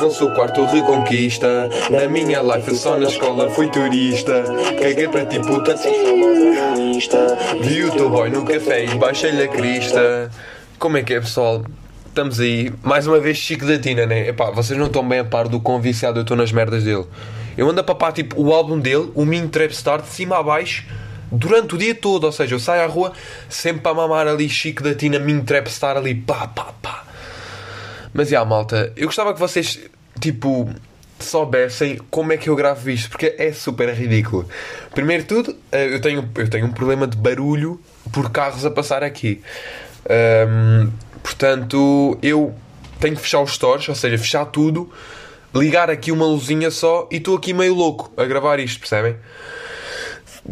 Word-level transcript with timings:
Não 0.00 0.10
sou 0.12 0.30
quarto 0.30 0.64
reconquista. 0.64 1.68
Na 1.90 2.08
minha 2.08 2.40
life 2.40 2.76
só 2.76 2.96
na 2.96 3.08
escola 3.08 3.50
fui 3.50 3.68
turista. 3.68 4.44
Caguei 4.80 5.08
para 5.08 5.26
ti 5.26 5.40
puta. 5.40 5.74
Vi 7.60 7.82
o 7.82 7.90
teu 7.90 8.08
boy 8.08 8.30
no 8.30 8.44
café 8.44 8.84
e 8.84 8.94
baixei-lhe 8.94 9.42
a 9.42 9.48
crista. 9.48 10.30
Como 10.78 10.96
é 10.96 11.02
que 11.02 11.14
é 11.14 11.20
pessoal? 11.20 11.64
Estamos 12.06 12.38
aí, 12.38 12.72
mais 12.80 13.08
uma 13.08 13.18
vez 13.18 13.38
Chico 13.38 13.66
da 13.66 13.76
Tina, 13.76 14.06
né? 14.06 14.28
Epá, 14.28 14.52
vocês 14.52 14.78
não 14.78 14.86
estão 14.86 15.06
bem 15.06 15.18
a 15.18 15.24
par 15.24 15.48
do 15.48 15.58
quão 15.58 15.80
viciado 15.80 16.20
eu 16.20 16.22
estou 16.22 16.36
nas 16.36 16.52
merdas 16.52 16.84
dele. 16.84 17.06
Eu 17.58 17.68
ando 17.68 17.80
a 17.80 17.84
papar 17.84 18.12
tipo 18.12 18.40
o 18.40 18.54
álbum 18.54 18.78
dele, 18.78 19.10
o 19.16 19.24
Min 19.24 19.48
Trap 19.48 19.74
Star, 19.74 20.00
de 20.00 20.08
cima 20.08 20.38
a 20.38 20.42
baixo, 20.44 20.86
durante 21.30 21.74
o 21.74 21.78
dia 21.78 21.94
todo. 21.94 22.24
Ou 22.24 22.32
seja, 22.32 22.54
eu 22.54 22.60
saio 22.60 22.82
à 22.82 22.86
rua 22.86 23.12
sempre 23.48 23.82
para 23.82 23.94
mamar 23.94 24.28
ali 24.28 24.48
Chico 24.48 24.82
da 24.82 24.94
Tina, 24.94 25.18
Min 25.18 25.40
Trap 25.40 25.66
Star 25.66 25.96
ali, 25.96 26.14
pá, 26.14 26.46
pá, 26.46 26.68
pá. 26.80 27.05
Mas 28.16 28.30
já, 28.30 28.42
malta, 28.46 28.94
eu 28.96 29.06
gostava 29.08 29.34
que 29.34 29.38
vocês, 29.38 29.78
tipo, 30.18 30.70
soubessem 31.20 32.00
como 32.10 32.32
é 32.32 32.38
que 32.38 32.48
eu 32.48 32.56
gravo 32.56 32.88
isto, 32.88 33.10
porque 33.10 33.34
é 33.36 33.52
super 33.52 33.90
ridículo. 33.90 34.48
Primeiro 34.94 35.24
de 35.24 35.28
tudo, 35.28 35.56
eh, 35.70 35.94
eu 35.94 36.00
tenho, 36.00 36.26
eu 36.34 36.48
tenho 36.48 36.64
um 36.64 36.72
problema 36.72 37.06
de 37.06 37.14
barulho 37.14 37.78
por 38.10 38.30
carros 38.30 38.64
a 38.64 38.70
passar 38.70 39.04
aqui. 39.04 39.42
Ahm, 40.08 40.88
portanto, 41.22 42.18
eu 42.22 42.54
tenho 42.98 43.16
que 43.16 43.20
fechar 43.20 43.42
os 43.42 43.52
stores, 43.52 43.86
ou 43.86 43.94
seja, 43.94 44.16
fechar 44.16 44.46
tudo, 44.46 44.90
ligar 45.54 45.90
aqui 45.90 46.10
uma 46.10 46.24
luzinha 46.24 46.70
só 46.70 47.06
e 47.12 47.16
estou 47.16 47.36
aqui 47.36 47.52
meio 47.52 47.74
louco 47.74 48.10
a 48.16 48.24
gravar 48.24 48.58
isto, 48.60 48.80
percebem? 48.80 49.16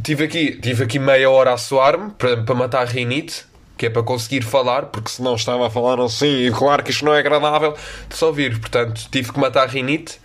Tive 0.03 0.25
aqui, 0.25 0.61
tive 0.61 0.85
aqui 0.85 0.99
meia 0.99 1.31
hora 1.31 1.55
a 1.55 1.57
suar-me 1.57 2.11
para, 2.11 2.43
para 2.43 2.55
matar 2.55 2.83
a 2.83 2.85
rinite, 2.85 3.47
que 3.77 3.87
é 3.87 3.91
para 3.91 4.03
conseguir 4.03 4.43
falar, 4.43 4.87
porque 4.87 5.11
senão 5.11 5.35
estava 5.35 5.67
a 5.67 5.71
falar 5.71 6.01
assim, 6.01 6.47
e 6.47 6.51
claro 6.51 6.83
que 6.83 6.91
isto 6.91 7.05
não 7.05 7.15
é 7.15 7.19
agradável 7.19 7.75
de 8.09 8.17
só 8.17 8.29
ouvir. 8.29 8.59
Portanto, 8.59 9.09
tive 9.11 9.33
que 9.33 9.39
matar 9.39 9.65
a 9.65 9.67
rinite. 9.67 10.21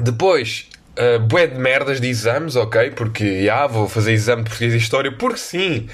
Depois, 0.00 0.68
uh, 0.96 1.18
bué 1.20 1.46
de 1.46 1.58
merdas 1.58 2.00
de 2.00 2.08
exames, 2.08 2.56
ok? 2.56 2.90
Porque, 2.92 3.44
já, 3.44 3.66
vou 3.66 3.88
fazer 3.88 4.12
exame 4.12 4.44
de 4.44 4.50
português 4.50 4.74
e 4.74 4.78
história, 4.78 5.12
porque 5.12 5.38
sim. 5.38 5.88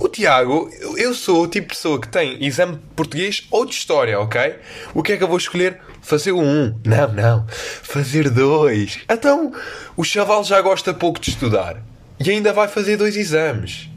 O 0.00 0.08
Tiago, 0.08 0.68
eu 0.96 1.14
sou 1.14 1.42
o 1.42 1.46
tipo 1.46 1.68
de 1.68 1.74
pessoa 1.74 2.00
que 2.00 2.08
tem 2.08 2.44
exame 2.44 2.74
de 2.74 2.80
português 2.96 3.46
ou 3.50 3.64
de 3.64 3.74
história, 3.74 4.18
ok? 4.18 4.56
O 4.92 5.02
que 5.02 5.12
é 5.12 5.16
que 5.16 5.22
eu 5.22 5.28
vou 5.28 5.36
escolher? 5.36 5.78
Fazer 6.00 6.32
um. 6.32 6.74
Não, 6.84 7.12
não. 7.12 7.46
Fazer 7.48 8.28
dois. 8.28 8.98
Então, 9.08 9.52
o 9.96 10.02
chaval 10.02 10.42
já 10.42 10.60
gosta 10.60 10.92
pouco 10.92 11.20
de 11.20 11.30
estudar. 11.30 11.76
E 12.18 12.30
ainda 12.30 12.52
vai 12.52 12.66
fazer 12.66 12.96
dois 12.96 13.16
exames. 13.16 13.88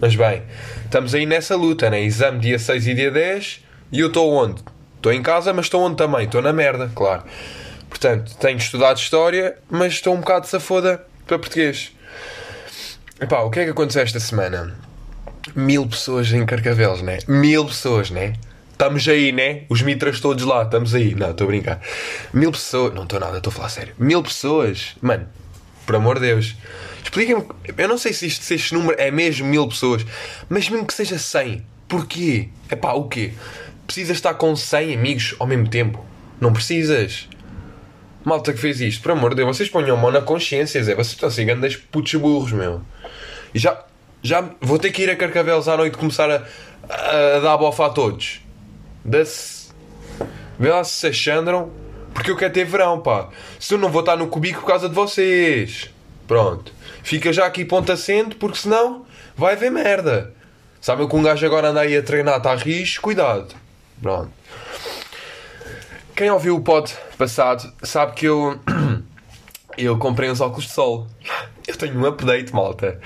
Mas 0.00 0.16
bem, 0.16 0.42
estamos 0.94 1.12
aí 1.12 1.26
nessa 1.26 1.56
luta, 1.56 1.90
né? 1.90 2.00
Exame 2.00 2.38
dia 2.38 2.56
6 2.56 2.86
e 2.86 2.94
dia 2.94 3.10
10. 3.10 3.64
E 3.90 3.98
eu 3.98 4.06
estou 4.06 4.32
onde? 4.32 4.62
Estou 4.94 5.12
em 5.12 5.20
casa, 5.22 5.52
mas 5.52 5.66
estou 5.66 5.82
onde 5.82 5.96
também? 5.96 6.24
Estou 6.24 6.40
na 6.40 6.52
merda, 6.52 6.88
claro. 6.94 7.24
Portanto, 7.88 8.36
tenho 8.36 8.58
estudado 8.58 8.96
História, 8.96 9.58
mas 9.68 9.94
estou 9.94 10.14
um 10.14 10.20
bocado 10.20 10.46
safoda 10.46 11.04
para 11.26 11.36
português. 11.36 11.90
Epá, 13.20 13.40
o 13.40 13.50
que 13.50 13.58
é 13.58 13.64
que 13.64 13.70
aconteceu 13.70 14.02
esta 14.02 14.20
semana? 14.20 14.78
Mil 15.56 15.84
pessoas 15.84 16.32
em 16.32 16.46
Carcavelos, 16.46 17.02
né? 17.02 17.18
Mil 17.26 17.64
pessoas, 17.64 18.10
né? 18.10 18.34
Estamos 18.70 19.08
aí, 19.08 19.32
né? 19.32 19.62
Os 19.68 19.82
mitras 19.82 20.20
todos 20.20 20.44
lá, 20.44 20.62
estamos 20.62 20.94
aí. 20.94 21.12
Não, 21.16 21.32
estou 21.32 21.46
a 21.46 21.48
brincar. 21.48 21.80
Mil 22.32 22.52
pessoas. 22.52 22.94
Não 22.94 23.02
estou 23.02 23.18
nada, 23.18 23.38
estou 23.38 23.50
a 23.50 23.54
falar 23.54 23.68
sério. 23.68 23.94
Mil 23.98 24.22
pessoas. 24.22 24.94
Mano, 25.02 25.26
por 25.84 25.96
amor 25.96 26.18
de 26.18 26.26
Deus. 26.26 26.56
Expliquem-me. 27.02 27.44
Eu 27.76 27.88
não 27.88 27.98
sei 27.98 28.12
se, 28.12 28.26
isto, 28.26 28.44
se 28.44 28.54
este 28.54 28.74
número 28.74 29.00
é 29.00 29.10
mesmo 29.10 29.46
mil 29.46 29.68
pessoas, 29.68 30.04
mas 30.48 30.68
mesmo 30.68 30.86
que 30.86 30.94
seja 30.94 31.18
100. 31.18 31.64
Porquê? 31.88 32.48
Epá, 32.70 32.92
o 32.92 33.08
quê? 33.08 33.32
Precisas 33.86 34.16
estar 34.16 34.34
com 34.34 34.56
100 34.56 34.94
amigos 34.94 35.34
ao 35.38 35.46
mesmo 35.46 35.68
tempo? 35.68 36.04
Não 36.40 36.52
precisas. 36.52 37.28
Malta 38.24 38.52
que 38.52 38.58
fez 38.58 38.80
isto, 38.80 39.02
por 39.02 39.12
amor 39.12 39.30
de 39.30 39.36
Deus, 39.36 39.56
vocês 39.56 39.68
ponham 39.68 39.96
a 39.96 40.00
mão 40.00 40.10
na 40.10 40.22
consciência, 40.22 40.82
Zé. 40.82 40.94
Vocês 40.94 41.12
estão 41.12 41.28
assim, 41.28 41.44
grandes 41.44 41.76
putos 41.76 42.14
burros, 42.14 42.52
meu. 42.52 42.80
E 43.54 43.58
já, 43.58 43.84
já 44.22 44.48
vou 44.60 44.78
ter 44.78 44.90
que 44.90 45.02
ir 45.02 45.10
a 45.10 45.16
Carcavelos 45.16 45.68
à 45.68 45.76
noite 45.76 45.98
começar 45.98 46.30
a, 46.30 46.42
a, 46.88 47.36
a 47.36 47.40
dar 47.40 47.56
bofa 47.58 47.86
a 47.86 47.90
todos. 47.90 48.40
Dá-se. 49.04 49.68
Vê 50.58 50.70
lá 50.70 50.82
se 50.82 51.00
se 51.00 51.06
achandram. 51.08 51.70
Porque 52.14 52.30
eu 52.30 52.36
quero 52.36 52.54
ter 52.54 52.64
verão, 52.64 53.00
pá. 53.00 53.28
Se 53.58 53.74
eu 53.74 53.78
não 53.78 53.90
vou 53.90 54.00
estar 54.00 54.16
no 54.16 54.28
cubico 54.28 54.60
por 54.60 54.68
causa 54.68 54.88
de 54.88 54.94
vocês. 54.94 55.90
Pronto. 56.26 56.72
Fica 57.02 57.32
já 57.32 57.44
aqui 57.44 57.64
ponto 57.64 57.92
assento, 57.92 58.36
porque 58.36 58.56
senão 58.56 59.04
vai 59.36 59.54
haver 59.54 59.70
merda. 59.70 60.32
Sabe 60.80 61.06
que 61.06 61.16
um 61.16 61.22
gajo 61.22 61.44
agora 61.44 61.68
anda 61.68 61.80
aí 61.80 61.96
a 61.96 62.02
treinar, 62.02 62.38
está 62.38 62.52
a 62.52 62.56
risco, 62.56 63.02
cuidado. 63.02 63.54
Pronto. 64.00 64.30
Quem 66.14 66.30
ouviu 66.30 66.56
o 66.56 66.60
pod 66.60 66.94
passado 67.18 67.70
sabe 67.82 68.12
que 68.12 68.26
eu. 68.26 68.58
Eu 69.76 69.98
comprei 69.98 70.30
uns 70.30 70.40
óculos 70.40 70.66
de 70.66 70.70
sol. 70.70 71.08
Eu 71.66 71.76
tenho 71.76 71.98
um 71.98 72.06
update, 72.06 72.54
malta. 72.54 73.00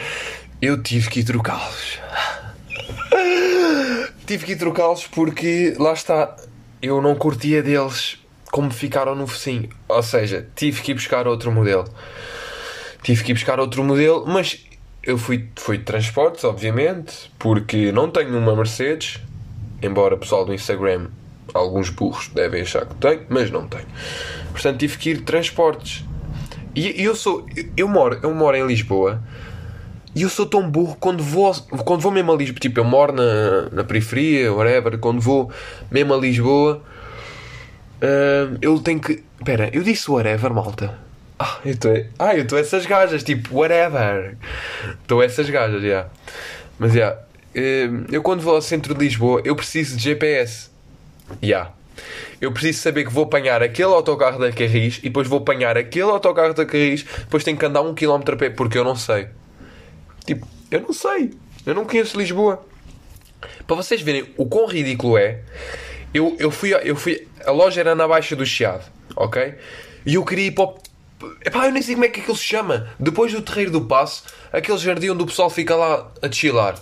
Eu 0.60 0.82
tive 0.82 1.08
que 1.08 1.24
trocá-los. 1.24 1.98
Tive 4.26 4.44
que 4.44 4.54
trocá-los 4.54 5.06
porque, 5.06 5.74
lá 5.78 5.94
está, 5.94 6.36
eu 6.82 7.00
não 7.00 7.14
curtia 7.14 7.62
deles 7.62 8.18
como 8.50 8.70
ficaram 8.70 9.14
no 9.14 9.26
focinho. 9.26 9.68
Ou 9.88 10.02
seja, 10.02 10.48
tive 10.54 10.82
que 10.82 10.92
ir 10.92 10.94
buscar 10.94 11.26
outro 11.26 11.52
modelo. 11.52 11.84
Tive 13.02 13.24
que 13.24 13.32
ir 13.32 13.34
buscar 13.34 13.60
outro 13.60 13.82
modelo, 13.84 14.24
mas 14.26 14.66
eu 15.02 15.16
fui, 15.16 15.48
fui 15.56 15.78
de 15.78 15.84
transportes, 15.84 16.44
obviamente, 16.44 17.30
porque 17.38 17.92
não 17.92 18.10
tenho 18.10 18.36
uma 18.36 18.54
Mercedes, 18.54 19.20
embora 19.82 20.14
o 20.14 20.18
pessoal 20.18 20.44
do 20.44 20.52
Instagram, 20.52 21.08
alguns 21.54 21.90
burros 21.90 22.28
devem 22.28 22.62
achar 22.62 22.84
que 22.86 22.94
tenho, 22.96 23.22
mas 23.28 23.50
não 23.50 23.66
tenho. 23.66 23.86
Portanto, 24.50 24.78
tive 24.78 24.98
que 24.98 25.10
ir 25.10 25.16
de 25.18 25.22
transportes. 25.22 26.04
E 26.74 27.02
eu 27.02 27.14
sou. 27.16 27.46
Eu 27.76 27.88
moro, 27.88 28.18
eu 28.22 28.32
moro 28.34 28.56
em 28.56 28.66
Lisboa 28.66 29.22
e 30.14 30.22
eu 30.22 30.28
sou 30.28 30.46
tão 30.46 30.68
burro 30.68 30.96
quando 30.98 31.22
vou, 31.22 31.52
quando 31.84 32.00
vou 32.00 32.12
mesmo 32.12 32.32
a 32.32 32.36
Lisboa. 32.36 32.60
Tipo, 32.60 32.80
eu 32.80 32.84
moro 32.84 33.12
na, 33.12 33.68
na 33.72 33.84
periferia, 33.84 34.52
whatever. 34.52 34.98
Quando 34.98 35.20
vou 35.20 35.50
mesmo 35.90 36.14
a 36.14 36.16
Lisboa, 36.16 36.82
hum, 38.02 38.58
eu 38.60 38.78
tenho 38.80 39.00
que. 39.00 39.24
Espera, 39.38 39.70
eu 39.72 39.82
disse 39.82 40.10
whatever, 40.10 40.52
malta. 40.52 40.98
Ah, 41.38 41.58
eu 41.64 41.72
estou 41.72 41.92
ah, 42.18 42.34
eu 42.34 42.42
estou 42.42 42.58
essas 42.58 42.84
gajas, 42.86 43.22
tipo, 43.22 43.56
whatever. 43.56 44.36
Estou 45.02 45.22
essas 45.22 45.48
gajas, 45.48 45.82
já. 45.82 46.06
Mas, 46.78 46.92
já. 46.92 47.18
hum, 47.56 48.06
eu 48.10 48.22
quando 48.22 48.40
vou 48.40 48.54
ao 48.54 48.62
centro 48.62 48.94
de 48.94 49.00
Lisboa, 49.00 49.42
eu 49.44 49.54
preciso 49.54 49.96
de 49.96 50.02
GPS. 50.02 50.70
Já. 51.42 51.72
Eu 52.40 52.52
preciso 52.52 52.80
saber 52.80 53.04
que 53.04 53.12
vou 53.12 53.24
apanhar 53.24 53.62
aquele 53.62 53.92
autocarro 53.92 54.38
da 54.38 54.52
Carris 54.52 54.98
e 54.98 55.02
depois 55.02 55.26
vou 55.26 55.40
apanhar 55.40 55.76
aquele 55.76 56.10
autocarro 56.10 56.54
da 56.54 56.64
Carris, 56.64 57.02
depois 57.02 57.42
tenho 57.42 57.56
que 57.56 57.66
andar 57.66 57.82
um 57.82 57.94
quilómetro 57.94 58.34
a 58.34 58.38
pé 58.38 58.50
porque 58.50 58.78
eu 58.78 58.84
não 58.84 58.94
sei. 58.94 59.28
Tipo, 60.24 60.46
eu 60.70 60.80
não 60.80 60.92
sei. 60.92 61.32
Eu 61.66 61.74
não 61.74 61.84
conheço 61.84 62.16
Lisboa. 62.16 62.64
Para 63.66 63.76
vocês 63.76 64.00
verem 64.00 64.24
o 64.36 64.46
quão 64.46 64.66
ridículo 64.66 65.18
é, 65.18 65.40
eu, 66.12 66.36
eu, 66.38 66.50
fui, 66.50 66.72
eu 66.72 66.96
fui. 66.96 67.26
A 67.44 67.50
loja 67.50 67.80
era 67.80 67.94
na 67.94 68.06
Baixa 68.06 68.34
do 68.34 68.44
Chiado, 68.44 68.84
ok? 69.14 69.54
E 70.06 70.14
eu 70.14 70.24
queria 70.24 70.46
ir 70.46 70.52
para 70.52 70.64
o. 70.64 70.78
Epá, 71.44 71.66
eu 71.66 71.72
nem 71.72 71.82
sei 71.82 71.94
como 71.94 72.04
é 72.04 72.08
que 72.08 72.20
aquilo 72.20 72.36
se 72.36 72.44
chama. 72.44 72.88
Depois 72.98 73.32
do 73.32 73.42
Terreiro 73.42 73.70
do 73.70 73.82
Passo, 73.82 74.24
aquele 74.52 74.78
jardim 74.78 75.10
onde 75.10 75.22
o 75.22 75.26
pessoal 75.26 75.50
fica 75.50 75.74
lá 75.74 76.10
a 76.22 76.30
chilar. 76.30 76.76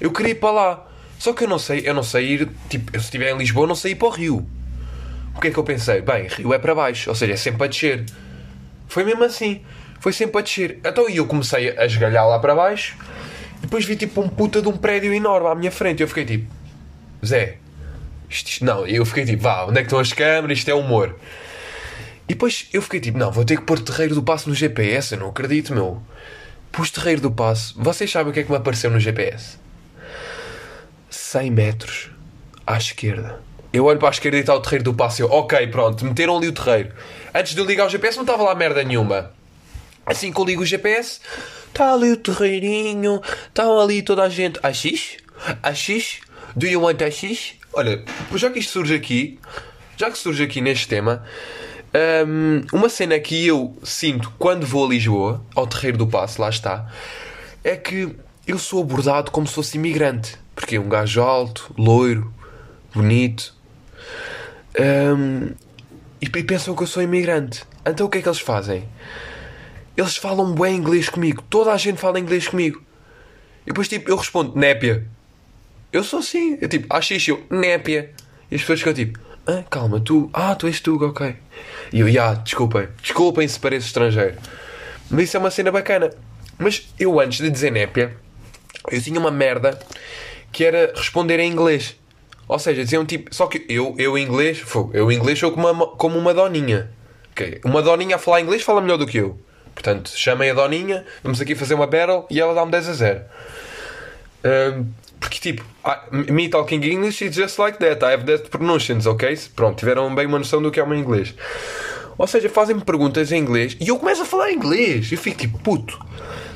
Eu 0.00 0.10
queria 0.10 0.32
ir 0.32 0.36
para 0.36 0.50
lá. 0.50 0.86
Só 1.18 1.32
que 1.32 1.44
eu 1.44 1.48
não 1.48 1.58
sei, 1.58 1.82
eu 1.84 1.94
não 1.94 2.02
sei 2.02 2.26
ir. 2.26 2.48
Tipo, 2.68 2.90
eu 2.94 3.00
se 3.00 3.06
estiver 3.06 3.32
em 3.32 3.38
Lisboa, 3.38 3.64
eu 3.64 3.68
não 3.68 3.74
sei 3.74 3.92
ir 3.92 3.94
para 3.96 4.08
o 4.08 4.10
Rio. 4.10 4.46
O 5.34 5.40
que 5.40 5.48
é 5.48 5.50
que 5.50 5.58
eu 5.58 5.64
pensei? 5.64 6.00
Bem, 6.00 6.26
Rio 6.28 6.54
é 6.54 6.58
para 6.58 6.74
baixo, 6.74 7.10
ou 7.10 7.16
seja, 7.16 7.34
é 7.34 7.36
sempre 7.36 7.64
a 7.64 7.66
descer. 7.66 8.04
Foi 8.88 9.04
mesmo 9.04 9.24
assim. 9.24 9.62
Foi 10.00 10.12
sempre 10.12 10.38
a 10.38 10.40
descer. 10.40 10.78
Então 10.84 11.08
eu 11.08 11.26
comecei 11.26 11.76
a 11.76 11.84
esgalhar 11.84 12.26
lá 12.26 12.38
para 12.38 12.54
baixo. 12.54 12.96
Depois 13.60 13.84
vi 13.84 13.96
tipo 13.96 14.20
um 14.20 14.28
puta 14.28 14.62
de 14.62 14.68
um 14.68 14.76
prédio 14.76 15.12
enorme 15.12 15.48
à 15.48 15.54
minha 15.54 15.70
frente. 15.70 16.02
Eu 16.02 16.08
fiquei 16.08 16.24
tipo, 16.24 16.50
Zé, 17.24 17.58
isto, 18.28 18.48
isto- 18.48 18.64
não. 18.64 18.86
Eu 18.86 19.04
fiquei 19.04 19.24
tipo, 19.24 19.42
vá, 19.42 19.64
onde 19.64 19.78
é 19.78 19.82
que 19.82 19.86
estão 19.86 19.98
as 19.98 20.12
câmaras? 20.12 20.58
Isto 20.58 20.70
é 20.70 20.74
humor. 20.74 21.14
E 22.28 22.34
depois 22.34 22.68
eu 22.72 22.82
fiquei 22.82 22.98
tipo, 23.00 23.18
não, 23.18 23.30
vou 23.30 23.44
ter 23.44 23.56
que 23.56 23.62
pôr 23.62 23.78
Terreiro 23.78 24.14
do 24.14 24.22
Passo 24.22 24.48
no 24.48 24.54
GPS. 24.54 25.14
Eu 25.14 25.20
não 25.20 25.28
acredito, 25.28 25.72
meu. 25.72 26.02
Pus 26.72 26.90
Terreiro 26.90 27.20
do 27.20 27.30
Passo. 27.30 27.74
Vocês 27.76 28.10
sabem 28.10 28.30
o 28.30 28.34
que 28.34 28.40
é 28.40 28.42
que 28.42 28.50
me 28.50 28.56
apareceu 28.56 28.90
no 28.90 28.98
GPS? 28.98 29.56
100 31.10 31.50
metros 31.50 32.10
à 32.66 32.76
esquerda. 32.76 33.40
Eu 33.72 33.84
olho 33.84 33.98
para 33.98 34.08
a 34.08 34.10
esquerda 34.10 34.36
e 34.38 34.40
está 34.40 34.54
o 34.54 34.60
terreiro 34.60 34.84
do 34.84 34.94
passo. 34.94 35.22
Eu, 35.22 35.30
ok, 35.30 35.66
pronto, 35.68 36.04
meteram 36.04 36.36
ali 36.38 36.48
o 36.48 36.52
terreiro. 36.52 36.92
Antes 37.34 37.54
de 37.54 37.60
eu 37.60 37.64
ligar 37.66 37.86
o 37.86 37.90
GPS 37.90 38.16
não 38.16 38.24
estava 38.24 38.42
lá 38.42 38.54
merda 38.54 38.82
nenhuma. 38.82 39.32
Assim 40.04 40.32
que 40.32 40.40
eu 40.40 40.44
ligo 40.44 40.62
o 40.62 40.66
GPS, 40.66 41.20
está 41.68 41.92
ali 41.92 42.12
o 42.12 42.16
terreirinho, 42.16 43.20
está 43.48 43.64
ali 43.64 44.02
toda 44.02 44.22
a 44.22 44.28
gente. 44.28 44.58
AX? 44.62 45.16
AX? 45.62 46.20
Do 46.54 46.66
you 46.66 46.80
want 46.80 47.02
AX? 47.02 47.54
Olha, 47.76 48.02
já 48.34 48.48
que 48.48 48.58
isto 48.58 48.72
surge 48.72 48.94
aqui, 48.94 49.38
já 49.98 50.10
que 50.10 50.16
surge 50.16 50.42
aqui 50.42 50.62
neste 50.62 50.88
tema, 50.88 51.22
hum, 52.26 52.62
uma 52.72 52.88
cena 52.88 53.20
que 53.20 53.46
eu 53.46 53.76
sinto 53.82 54.32
quando 54.38 54.66
vou 54.66 54.86
a 54.86 54.88
Lisboa, 54.88 55.44
ao 55.54 55.66
terreiro 55.66 55.98
do 55.98 56.06
passo, 56.06 56.40
lá 56.40 56.48
está, 56.48 56.90
é 57.62 57.76
que 57.76 58.16
eu 58.46 58.58
sou 58.58 58.80
abordado 58.80 59.30
como 59.30 59.46
se 59.46 59.52
fosse 59.52 59.76
imigrante. 59.76 60.36
Porque 60.54 60.76
é 60.76 60.80
um 60.80 60.88
gajo 60.88 61.20
alto, 61.20 61.70
loiro, 61.76 62.32
bonito. 62.94 63.54
Um, 64.80 65.48
e, 66.18 66.24
e 66.24 66.44
pensam 66.44 66.74
que 66.74 66.82
eu 66.82 66.86
sou 66.86 67.02
imigrante. 67.02 67.62
Então 67.84 68.06
o 68.06 68.08
que 68.08 68.16
é 68.16 68.22
que 68.22 68.28
eles 68.28 68.40
fazem? 68.40 68.88
Eles 69.94 70.16
falam 70.16 70.54
bem 70.54 70.76
inglês 70.76 71.10
comigo. 71.10 71.42
Toda 71.42 71.72
a 71.72 71.76
gente 71.76 71.98
fala 71.98 72.18
inglês 72.18 72.48
comigo. 72.48 72.80
E 73.64 73.66
depois, 73.66 73.86
tipo, 73.86 74.10
eu 74.10 74.16
respondo, 74.16 74.58
népia. 74.58 75.06
Eu 75.92 76.04
sou 76.04 76.18
assim. 76.18 76.58
Eu, 76.60 76.68
tipo, 76.68 76.86
acho 76.94 77.14
eu, 77.30 77.44
népia. 77.50 78.10
E 78.50 78.54
as 78.54 78.60
pessoas 78.60 78.80
ficam, 78.80 78.94
tipo, 78.94 79.18
ah, 79.46 79.64
calma, 79.70 80.00
tu, 80.00 80.28
ah, 80.32 80.54
tu 80.54 80.66
és 80.66 80.80
tu, 80.80 81.02
ok. 81.04 81.34
E 81.92 82.00
eu, 82.00 82.10
já, 82.10 82.34
desculpem. 82.34 82.88
Desculpem 83.00 83.46
se 83.46 83.58
pareço 83.58 83.86
estrangeiro. 83.86 84.36
Mas 85.10 85.24
isso 85.24 85.36
é 85.36 85.40
uma 85.40 85.50
cena 85.50 85.70
bacana. 85.70 86.10
Mas 86.58 86.88
eu, 86.98 87.20
antes 87.20 87.38
de 87.38 87.50
dizer 87.50 87.70
népia, 87.70 88.16
eu 88.90 89.00
tinha 89.00 89.18
uma 89.18 89.30
merda 89.30 89.78
que 90.52 90.64
era 90.64 90.92
responder 90.94 91.38
em 91.38 91.50
inglês. 91.50 91.96
Ou 92.48 92.58
seja, 92.58 92.84
diziam 92.84 93.04
tipo. 93.04 93.34
Só 93.34 93.46
que 93.46 93.64
eu, 93.68 93.94
eu 93.98 94.16
em 94.16 94.24
inglês. 94.24 94.62
Eu 94.92 95.10
em 95.10 95.16
inglês 95.16 95.38
sou 95.38 95.52
como 95.52 95.68
uma, 95.70 95.86
como 95.86 96.18
uma 96.18 96.32
doninha. 96.32 96.90
Okay. 97.32 97.60
Uma 97.64 97.82
doninha 97.82 98.16
a 98.16 98.18
falar 98.18 98.40
inglês 98.40 98.62
fala 98.62 98.80
melhor 98.80 98.96
do 98.96 99.06
que 99.06 99.18
eu. 99.18 99.38
Portanto, 99.74 100.10
chamem 100.14 100.50
a 100.50 100.54
doninha, 100.54 101.04
vamos 101.22 101.38
aqui 101.40 101.54
fazer 101.54 101.74
uma 101.74 101.86
battle 101.86 102.26
e 102.30 102.40
ela 102.40 102.54
dá-me 102.54 102.70
10 102.70 102.88
a 102.88 102.92
0. 102.94 103.24
Um, 104.42 104.86
porque 105.20 105.38
tipo, 105.38 105.64
me 106.12 106.48
talking 106.48 106.82
English 106.84 107.24
is 107.24 107.34
just 107.34 107.58
like 107.58 107.78
that. 107.78 108.04
I 108.04 108.12
have 108.12 108.24
that 108.26 108.48
pronunciations, 108.50 109.06
ok? 109.06 109.38
Pronto, 109.54 109.78
tiveram 109.78 110.14
bem 110.14 110.26
uma 110.26 110.38
noção 110.38 110.60
do 110.60 110.70
que 110.70 110.80
é 110.80 110.82
uma 110.82 110.96
inglês. 110.96 111.34
Ou 112.18 112.26
seja, 112.26 112.48
fazem-me 112.48 112.82
perguntas 112.82 113.30
em 113.32 113.38
inglês 113.38 113.76
e 113.80 113.88
eu 113.88 113.98
começo 113.98 114.22
a 114.22 114.24
falar 114.24 114.52
inglês. 114.52 115.10
Eu 115.12 115.18
fico 115.18 115.38
tipo, 115.38 115.58
puto, 115.58 115.98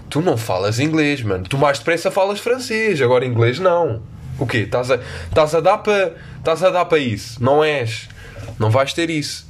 tu 0.09 0.21
não 0.21 0.37
falas 0.37 0.79
inglês, 0.79 1.23
mano. 1.23 1.45
Tu 1.45 1.59
mais 1.59 1.79
depressa 1.79 2.11
falas 2.11 2.41
francês, 2.41 3.01
agora 3.03 3.25
inglês 3.25 3.59
não. 3.59 4.03
O 4.39 4.47
quê? 4.47 4.59
Estás 4.59 4.91
a, 4.91 4.99
estás 5.29 5.55
a 5.55 5.61
dar 5.61 5.79
para 5.79 6.15
estás 6.39 6.63
a 6.63 6.71
dar 6.71 6.87
para 6.87 6.99
isso? 6.99 7.43
Não 7.43 7.63
és. 7.63 8.09
Não 8.59 8.71
vais 8.71 8.93
ter 8.93 9.11
isso. 9.11 9.47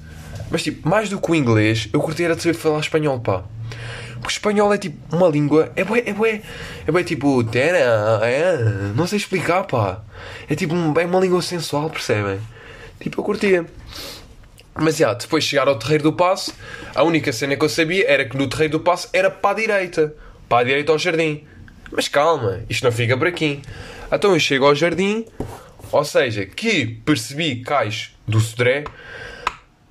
Mas 0.51 0.65
tipo, 0.65 0.89
mais 0.89 1.09
do 1.09 1.21
que 1.21 1.31
o 1.31 1.35
inglês, 1.35 1.89
eu 1.93 2.01
curti 2.01 2.25
era 2.25 2.35
de 2.35 2.43
saber 2.43 2.55
falar 2.55 2.81
espanhol, 2.81 3.21
pá. 3.21 3.45
Porque 4.21 4.33
espanhol 4.33 4.73
é 4.73 4.79
tipo 4.79 5.17
uma 5.17 5.29
língua. 5.29 5.73
É 5.75 5.85
bué, 5.85 6.03
é 6.07 6.13
bué. 6.13 6.43
É 6.87 6.93
bué 6.93 7.03
tipo. 7.03 7.45
É, 7.55 8.57
não 8.95 9.07
sei 9.07 9.19
explicar, 9.19 9.65
pá. 9.65 10.03
É 10.49 10.55
tipo 10.55 10.75
é 10.75 11.05
uma 11.07 11.21
língua 11.21 11.43
sensual, 11.43 11.89
percebem? 11.91 12.41
Tipo, 13.01 13.21
eu 13.21 13.25
curtia. 13.25 13.67
Mas 14.75 14.97
já, 14.97 15.13
depois 15.15 15.45
de 15.45 15.51
chegar 15.51 15.69
ao 15.69 15.79
Terreiro 15.79 16.05
do 16.05 16.13
Passo, 16.13 16.55
a 16.95 17.03
única 17.03 17.33
cena 17.33 17.57
que 17.57 17.65
eu 17.65 17.69
sabia 17.69 18.09
era 18.09 18.25
que 18.25 18.37
no 18.37 18.47
Terreiro 18.47 18.79
do 18.79 18.81
Passo 18.81 19.09
era 19.13 19.31
para 19.31 19.51
a 19.51 19.55
direita. 19.55 20.15
Para 20.49 20.59
a 20.61 20.65
direita 20.65 20.93
ao 20.93 20.99
jardim. 20.99 21.45
Mas 21.91 22.09
calma, 22.09 22.61
isto 22.69 22.85
não 22.85 22.93
fica 22.93 23.17
por 23.17 23.27
aqui. 23.27 23.61
Então 24.13 24.33
eu 24.33 24.41
chego 24.41 24.67
ao 24.67 24.75
jardim, 24.75 25.25
ou 25.91 26.05
seja, 26.05 26.47
que 26.47 26.87
percebi 27.05 27.63
cais 27.63 28.15
do 28.27 28.41
Sodré, 28.41 28.85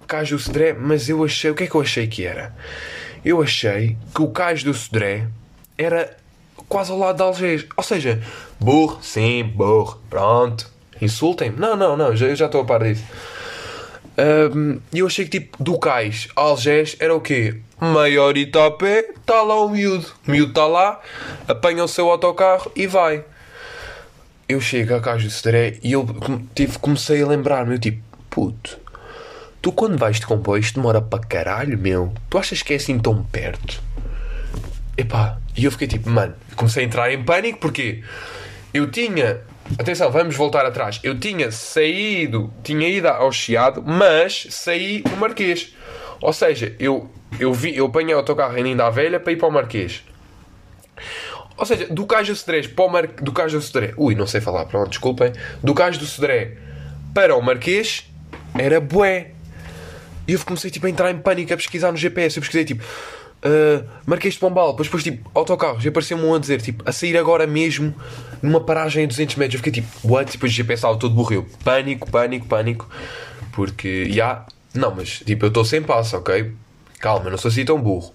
cais 0.08 0.30
do 0.30 0.40
Sodré, 0.40 0.74
mas 0.74 1.10
eu 1.10 1.24
achei, 1.24 1.52
o 1.52 1.56
que 1.56 1.64
é 1.64 1.68
que 1.68 1.76
eu 1.76 1.82
achei 1.82 2.08
que 2.08 2.26
era? 2.26 2.56
Eu 3.24 3.42
achei 3.42 3.98
que 4.14 4.22
o 4.22 4.30
cais 4.30 4.64
do 4.64 4.74
Sodré 4.74 5.28
era 5.78 6.16
quase 6.68 6.92
ao 6.92 6.98
lado 6.98 7.18
de 7.18 7.24
Algés. 7.24 7.66
Ou 7.76 7.84
seja, 7.84 8.22
burro, 8.60 9.00
sim, 9.02 9.44
burro, 9.44 10.00
pronto. 10.10 10.70
Insultem-me? 11.02 11.58
Não, 11.58 11.76
não, 11.76 11.96
não, 11.96 12.16
já, 12.16 12.28
eu 12.28 12.36
já 12.36 12.46
estou 12.46 12.62
a 12.62 12.66
par 12.66 12.84
disso. 12.84 13.04
E 14.94 15.00
eu 15.00 15.08
achei 15.08 15.26
que 15.26 15.40
tipo, 15.40 15.64
do 15.64 15.80
cais 15.80 16.28
a 16.36 16.42
Algés 16.42 16.96
era 17.00 17.16
o 17.16 17.22
quê? 17.22 17.62
Meia 17.80 18.22
horita 18.22 18.66
a 18.66 18.72
pé, 18.72 19.12
está 19.16 19.42
lá 19.42 19.60
o 19.62 19.70
miúdo. 19.70 20.08
O 20.28 20.32
miúdo 20.32 20.52
está 20.52 20.68
lá, 20.68 21.00
apanha 21.48 21.84
o 21.84 21.88
seu 21.88 22.10
autocarro 22.10 22.72
e 22.76 22.86
vai 22.86 23.24
eu 24.50 24.60
chego 24.60 24.96
à 24.96 25.00
Caixa 25.00 25.28
do 25.28 25.32
Cedré 25.32 25.78
e 25.84 25.92
eu 25.92 26.08
tive, 26.56 26.80
comecei 26.80 27.22
a 27.22 27.28
lembrar-me, 27.28 27.76
eu 27.76 27.80
tipo, 27.80 28.02
puto, 28.32 28.80
tu 29.62 29.72
quando 29.72 29.98
vais 29.98 30.20
de 30.20 30.26
comboio 30.26 30.60
isto 30.60 30.76
demora 30.76 31.02
para 31.02 31.20
caralho, 31.20 31.78
meu. 31.78 32.14
Tu 32.30 32.38
achas 32.38 32.62
que 32.62 32.74
é 32.74 32.76
assim 32.76 33.00
tão 33.00 33.24
perto? 33.24 33.82
Epá, 34.98 35.38
e 35.56 35.66
eu 35.66 35.72
fiquei 35.72 35.88
tipo, 35.88 36.10
mano, 36.10 36.36
comecei 36.56 36.84
a 36.84 36.88
entrar 36.88 37.12
em 37.12 37.24
pânico 37.24 37.60
porque 37.60 38.04
eu 38.74 38.90
tinha, 38.92 39.42
atenção, 39.78 40.12
vamos 40.12 40.36
voltar 40.36 40.66
atrás, 40.66 41.00
eu 41.04 41.18
tinha 41.20 41.52
saído, 41.52 42.54
tinha 42.64 42.88
ido 42.88 43.08
ao 43.08 43.32
Chiado, 43.32 43.82
mas 43.86 44.48
saí 44.50 45.04
no 45.10 45.18
Marquês. 45.18 45.74
Ou 46.22 46.34
seja, 46.34 46.76
eu, 46.80 47.10
eu, 47.40 47.54
vi, 47.54 47.76
eu 47.76 47.86
apanhei 47.86 48.14
o 48.14 48.18
autocarro 48.18 48.56
ainda 48.56 48.86
à 48.86 48.90
velha 48.90 49.20
para 49.20 49.32
ir 49.32 49.38
para 49.38 49.48
o 49.48 49.52
Marquês. 49.52 50.04
Ou 51.60 51.66
seja, 51.66 51.88
do 51.88 52.06
Cais 52.06 52.28
do 52.28 52.36
Cedré 52.36 52.68
para 52.68 52.86
o 52.86 52.90
Mar... 52.90 53.08
do 53.08 53.32
do 53.32 53.62
Cedré, 53.62 53.94
ui, 53.98 54.16
não 54.16 54.26
sei 54.26 54.40
falar, 54.40 54.66
pronto, 54.66 54.90
desculpem. 54.90 55.34
Do 55.62 55.74
Cais 55.74 55.98
do 55.98 56.06
Cedré 56.06 56.58
para 57.14 57.36
o 57.36 57.42
Marquês 57.42 58.10
era 58.58 58.80
bué. 58.80 59.32
E 60.30 60.34
eu 60.34 60.40
comecei 60.46 60.70
tipo, 60.70 60.86
a 60.86 60.90
entrar 60.90 61.10
em 61.10 61.18
pânico 61.18 61.52
a 61.52 61.58
pesquisar 61.58 61.92
no 61.92 61.98
GPS. 61.98 62.38
Eu 62.38 62.42
pesquisei 62.42 62.64
tipo 62.64 62.84
uh, 62.84 63.84
Marquês 64.06 64.36
de 64.36 64.40
Pombal, 64.40 64.76
depois, 64.76 65.04
tipo 65.04 65.28
autocarros. 65.34 65.84
E 65.84 65.88
apareceu-me 65.88 66.24
um 66.24 66.36
a 66.36 66.40
dizer 66.40 66.62
tipo 66.62 66.84
a 66.88 66.92
sair 66.92 67.18
agora 67.18 67.48
mesmo 67.48 67.96
numa 68.40 68.62
paragem 68.62 69.06
a 69.06 69.08
200 69.08 69.36
metros. 69.38 69.56
Eu 69.56 69.64
fiquei 69.64 69.82
tipo, 69.82 70.08
what? 70.08 70.32
Depois 70.32 70.52
o 70.52 70.56
GPS 70.56 70.82
estava 70.82 70.98
todo 70.98 71.16
borreu. 71.16 71.48
Pânico, 71.64 72.12
pânico, 72.12 72.46
pânico. 72.46 72.88
Porque, 73.54 74.06
já, 74.06 74.12
yeah, 74.12 74.46
não, 74.72 74.94
mas 74.94 75.20
tipo, 75.20 75.46
eu 75.46 75.48
estou 75.48 75.66
sem 75.66 75.82
passo, 75.82 76.16
ok? 76.16 76.52
Calma, 77.00 77.32
não 77.32 77.38
sou 77.38 77.50
assim 77.50 77.66
tão 77.66 77.82
burro. 77.82 78.14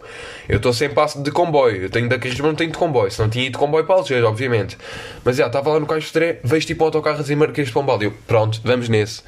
Eu 0.48 0.58
estou 0.58 0.72
sem 0.72 0.88
passo 0.90 1.20
de 1.20 1.32
comboio. 1.32 1.82
Eu 1.82 1.90
tenho 1.90 2.08
daqui, 2.08 2.28
mas 2.28 2.38
não 2.38 2.54
tenho 2.54 2.70
de 2.70 2.78
comboio. 2.78 3.10
Se 3.10 3.18
não 3.18 3.28
tinha 3.28 3.46
ido 3.46 3.54
de 3.54 3.58
comboio 3.58 3.84
para 3.84 3.96
Algés, 3.96 4.22
obviamente. 4.22 4.78
Mas 5.24 5.36
já, 5.36 5.48
estava 5.48 5.70
lá 5.70 5.80
no 5.80 5.86
Caixo 5.86 6.12
de 6.12 6.36
vejo 6.44 6.66
tipo 6.66 6.84
autocarro 6.84 7.24
e 7.26 7.34
Marquês 7.34 7.68
de 7.68 7.74
Pombal. 7.74 8.00
Eu, 8.00 8.12
pronto, 8.26 8.60
vamos 8.62 8.88
nesse. 8.88 9.22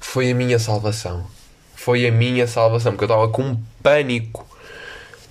Foi 0.00 0.30
a 0.30 0.34
minha 0.34 0.58
salvação. 0.58 1.26
Foi 1.84 2.06
a 2.06 2.12
minha 2.12 2.46
salvação, 2.46 2.92
porque 2.92 3.04
eu 3.04 3.08
estava 3.08 3.28
com 3.28 3.56
pânico. 3.82 4.46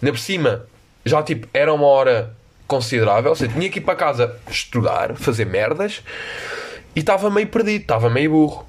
Ainda 0.02 0.12
por 0.12 0.20
cima, 0.20 0.66
já 1.06 1.24
tipo, 1.24 1.48
era 1.54 1.74
uma 1.74 1.88
hora 1.88 2.36
considerável. 2.68 3.30
Ou 3.30 3.36
seja, 3.36 3.54
tinha 3.54 3.70
que 3.70 3.80
ir 3.80 3.82
para 3.82 3.96
casa 3.96 4.36
estudar, 4.50 5.16
fazer 5.16 5.46
merdas. 5.46 6.02
E 6.96 7.00
estava 7.00 7.30
meio 7.30 7.48
perdido, 7.48 7.82
estava 7.82 8.10
meio 8.10 8.32
burro. 8.32 8.66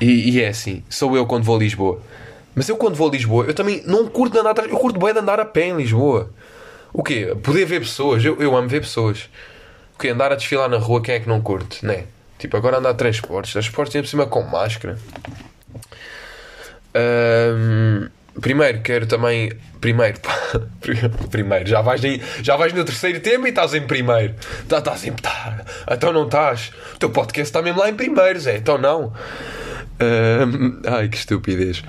E, 0.00 0.32
e 0.32 0.42
é 0.42 0.48
assim, 0.48 0.82
sou 0.88 1.16
eu 1.16 1.26
quando 1.26 1.44
vou 1.44 1.56
a 1.56 1.58
Lisboa 1.60 2.02
mas 2.58 2.68
eu 2.68 2.76
quando 2.76 2.96
vou 2.96 3.08
a 3.08 3.12
Lisboa, 3.12 3.44
eu 3.46 3.54
também 3.54 3.84
não 3.86 4.08
curto 4.08 4.32
de 4.32 4.40
andar 4.40 4.50
atrás. 4.50 4.68
Eu 4.68 4.76
curto 4.78 4.98
bem 4.98 5.12
de 5.12 5.20
andar 5.20 5.38
a 5.38 5.44
pé 5.44 5.68
em 5.68 5.76
Lisboa. 5.76 6.28
O 6.92 7.04
quê? 7.04 7.32
Poder 7.40 7.64
ver 7.64 7.78
pessoas. 7.78 8.24
Eu, 8.24 8.36
eu 8.42 8.56
amo 8.56 8.68
ver 8.68 8.80
pessoas. 8.80 9.30
O 9.94 9.98
quê? 10.00 10.08
Andar 10.08 10.32
a 10.32 10.34
desfilar 10.34 10.68
na 10.68 10.76
rua, 10.76 11.00
quem 11.00 11.14
é 11.14 11.20
que 11.20 11.28
não 11.28 11.40
curte? 11.40 11.86
Né? 11.86 12.06
Tipo, 12.36 12.56
agora 12.56 12.78
andar 12.78 12.90
a 12.90 12.94
transportes. 12.94 13.52
Transportes 13.52 13.94
em 13.94 14.04
cima 14.04 14.26
com 14.26 14.42
máscara. 14.42 14.98
Um, 16.94 18.08
primeiro, 18.40 18.80
quero 18.80 19.06
também. 19.06 19.52
Primeiro, 19.80 20.18
pá, 20.20 20.36
primeiro, 21.30 21.68
já 21.68 21.80
vais, 21.80 22.02
em, 22.02 22.20
já 22.42 22.56
vais 22.56 22.72
no 22.72 22.84
terceiro 22.84 23.20
tema 23.20 23.46
e 23.46 23.50
estás 23.50 23.74
em 23.74 23.82
primeiro. 23.82 24.34
Tá, 24.68 24.78
estás 24.78 25.04
em. 25.04 25.12
Tá, 25.12 25.64
então 25.90 26.12
não 26.12 26.24
estás. 26.24 26.72
O 26.94 26.98
teu 26.98 27.10
podcast 27.10 27.48
está 27.48 27.62
mesmo 27.62 27.80
lá 27.80 27.88
em 27.88 27.94
primeiro, 27.94 28.38
Zé. 28.40 28.56
Então 28.56 28.76
não. 28.78 29.12
Um, 30.00 30.80
ai, 30.86 31.08
que 31.08 31.16
estupidez. 31.16 31.82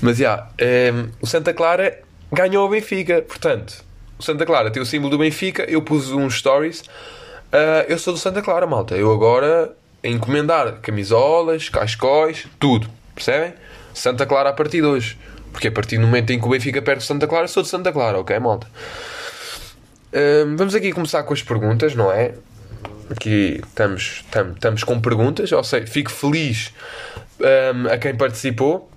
Mas 0.00 0.18
já, 0.18 0.48
yeah, 0.60 0.96
um, 0.96 1.08
o 1.20 1.26
Santa 1.26 1.52
Clara 1.52 2.00
ganhou 2.32 2.66
o 2.66 2.70
Benfica. 2.70 3.22
Portanto, 3.22 3.84
o 4.18 4.22
Santa 4.22 4.46
Clara 4.46 4.70
tem 4.70 4.82
o 4.82 4.86
símbolo 4.86 5.10
do 5.10 5.18
Benfica. 5.18 5.64
Eu 5.64 5.82
pus 5.82 6.10
uns 6.10 6.38
stories. 6.38 6.80
Uh, 6.80 7.86
eu 7.88 7.98
sou 7.98 8.12
do 8.12 8.18
Santa 8.18 8.42
Clara, 8.42 8.66
malta. 8.66 8.96
Eu 8.96 9.12
agora 9.12 9.72
encomendar 10.02 10.80
camisolas, 10.80 11.68
cascóis, 11.68 12.46
tudo. 12.58 12.88
Percebem? 13.14 13.54
Santa 13.96 14.26
Clara 14.26 14.50
a 14.50 14.52
partir 14.52 14.80
de 14.80 14.86
hoje. 14.86 15.18
Porque 15.50 15.68
a 15.68 15.72
partir 15.72 15.96
do 15.96 16.02
momento 16.02 16.30
em 16.30 16.38
que 16.38 16.46
o 16.46 16.50
Benfica 16.50 16.82
perde 16.82 17.02
Santa 17.02 17.26
Clara, 17.26 17.48
sou 17.48 17.62
de 17.62 17.68
Santa 17.68 17.90
Clara, 17.90 18.18
ok, 18.18 18.38
malta? 18.38 18.66
Um, 20.12 20.56
vamos 20.56 20.74
aqui 20.74 20.92
começar 20.92 21.22
com 21.22 21.32
as 21.32 21.42
perguntas, 21.42 21.94
não 21.94 22.12
é? 22.12 22.34
Aqui 23.10 23.60
estamos, 23.66 24.22
estamos, 24.24 24.54
estamos 24.54 24.84
com 24.84 25.00
perguntas, 25.00 25.50
ou 25.52 25.64
seja, 25.64 25.86
fico 25.86 26.10
feliz 26.10 26.72
um, 27.40 27.88
a 27.90 27.96
quem 27.96 28.14
participou. 28.14 28.90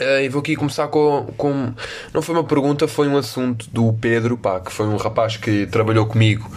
Uh, 0.00 0.22
e 0.22 0.28
vou 0.28 0.40
aqui 0.40 0.56
começar 0.56 0.88
com, 0.88 1.32
com. 1.36 1.74
Não 2.14 2.22
foi 2.22 2.34
uma 2.34 2.44
pergunta, 2.44 2.88
foi 2.88 3.08
um 3.08 3.16
assunto 3.16 3.68
do 3.70 3.92
Pedro, 3.92 4.38
pá, 4.38 4.60
que 4.60 4.72
foi 4.72 4.86
um 4.86 4.96
rapaz 4.96 5.36
que 5.36 5.66
trabalhou 5.66 6.06
comigo 6.06 6.50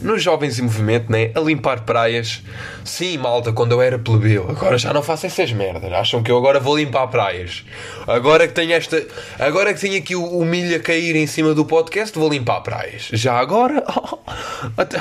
nos 0.00 0.22
Jovens 0.22 0.58
em 0.58 0.62
Movimento, 0.62 1.10
né? 1.10 1.30
A 1.34 1.40
limpar 1.40 1.82
praias. 1.82 2.42
Sim, 2.84 3.18
malta, 3.18 3.52
quando 3.52 3.72
eu 3.72 3.82
era 3.82 3.98
plebeu. 3.98 4.48
Agora 4.48 4.78
já 4.78 4.92
não 4.92 5.02
faço 5.02 5.26
essas 5.26 5.52
merdas. 5.52 5.92
Acham 5.92 6.22
que 6.22 6.30
eu 6.30 6.36
agora 6.36 6.58
vou 6.60 6.76
limpar 6.76 7.06
praias. 7.08 7.64
Agora 8.06 8.46
que 8.48 8.54
tenho 8.54 8.72
esta. 8.72 9.04
Agora 9.38 9.74
que 9.74 9.80
tenho 9.80 9.98
aqui 9.98 10.14
o, 10.14 10.24
o 10.24 10.44
milho 10.44 10.76
a 10.76 10.80
cair 10.80 11.16
em 11.16 11.26
cima 11.26 11.54
do 11.54 11.64
podcast, 11.64 12.18
vou 12.18 12.28
limpar 12.28 12.60
praias. 12.60 13.08
Já 13.12 13.38
agora. 13.38 13.84
até, 14.76 14.98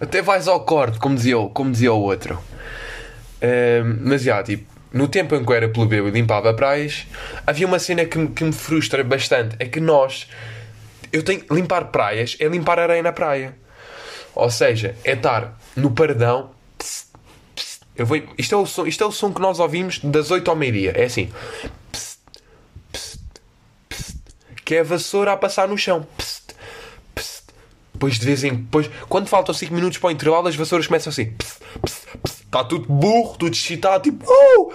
até 0.00 0.22
vais 0.22 0.48
ao 0.48 0.60
corte, 0.60 0.98
como 0.98 1.14
dizia, 1.14 1.36
como 1.52 1.70
dizia 1.70 1.92
o 1.92 2.00
outro 2.00 2.38
mas 4.00 4.22
já, 4.22 4.42
tipo, 4.42 4.64
no 4.92 5.08
tempo 5.08 5.34
em 5.34 5.44
que 5.44 5.50
eu 5.50 5.56
era 5.56 5.68
plebeu 5.68 6.06
e 6.08 6.10
limpava 6.10 6.52
praias, 6.54 7.06
havia 7.46 7.66
uma 7.66 7.78
cena 7.78 8.04
que, 8.04 8.26
que 8.28 8.44
me 8.44 8.52
frustra 8.52 9.02
bastante. 9.02 9.56
É 9.58 9.66
que 9.66 9.80
nós. 9.80 10.28
Eu 11.12 11.22
tenho. 11.22 11.42
Limpar 11.50 11.86
praias 11.86 12.36
é 12.38 12.46
limpar 12.46 12.78
areia 12.78 13.02
na 13.02 13.12
praia. 13.12 13.54
Ou 14.34 14.50
seja, 14.50 14.96
é 15.04 15.12
estar 15.12 15.58
no 15.76 15.90
paredão. 15.90 16.50
Pss, 16.78 17.06
pss, 17.54 17.80
Eu 17.96 18.06
vou, 18.06 18.20
isto, 18.38 18.54
é 18.54 18.58
o 18.58 18.66
som, 18.66 18.86
isto 18.86 19.04
é 19.04 19.06
o 19.06 19.12
som 19.12 19.32
que 19.32 19.40
nós 19.40 19.58
ouvimos 19.58 19.98
das 19.98 20.30
8 20.30 20.48
ao 20.50 20.56
meio-dia. 20.56 20.92
É 20.96 21.04
assim. 21.04 21.30
Psst, 21.92 22.18
que 24.64 24.76
é 24.76 24.80
a 24.80 24.84
vassoura 24.84 25.32
a 25.32 25.36
passar 25.36 25.68
no 25.68 25.76
chão. 25.76 26.06
Depois 27.92 28.18
de 28.18 28.26
vez 28.26 28.42
em 28.42 28.54
depois, 28.54 28.90
quando 29.08 29.28
faltam 29.28 29.54
5 29.54 29.72
minutos 29.72 29.98
para 29.98 30.08
o 30.08 30.10
intervalo, 30.10 30.48
as 30.48 30.56
vassouras 30.56 30.86
começam 30.86 31.10
assim. 31.10 31.34
Está 32.24 32.64
tudo 32.64 32.86
burro, 32.92 33.36
tudo 33.38 33.54
excitado, 33.54 34.02
tipo, 34.02 34.24
oh, 34.26 34.72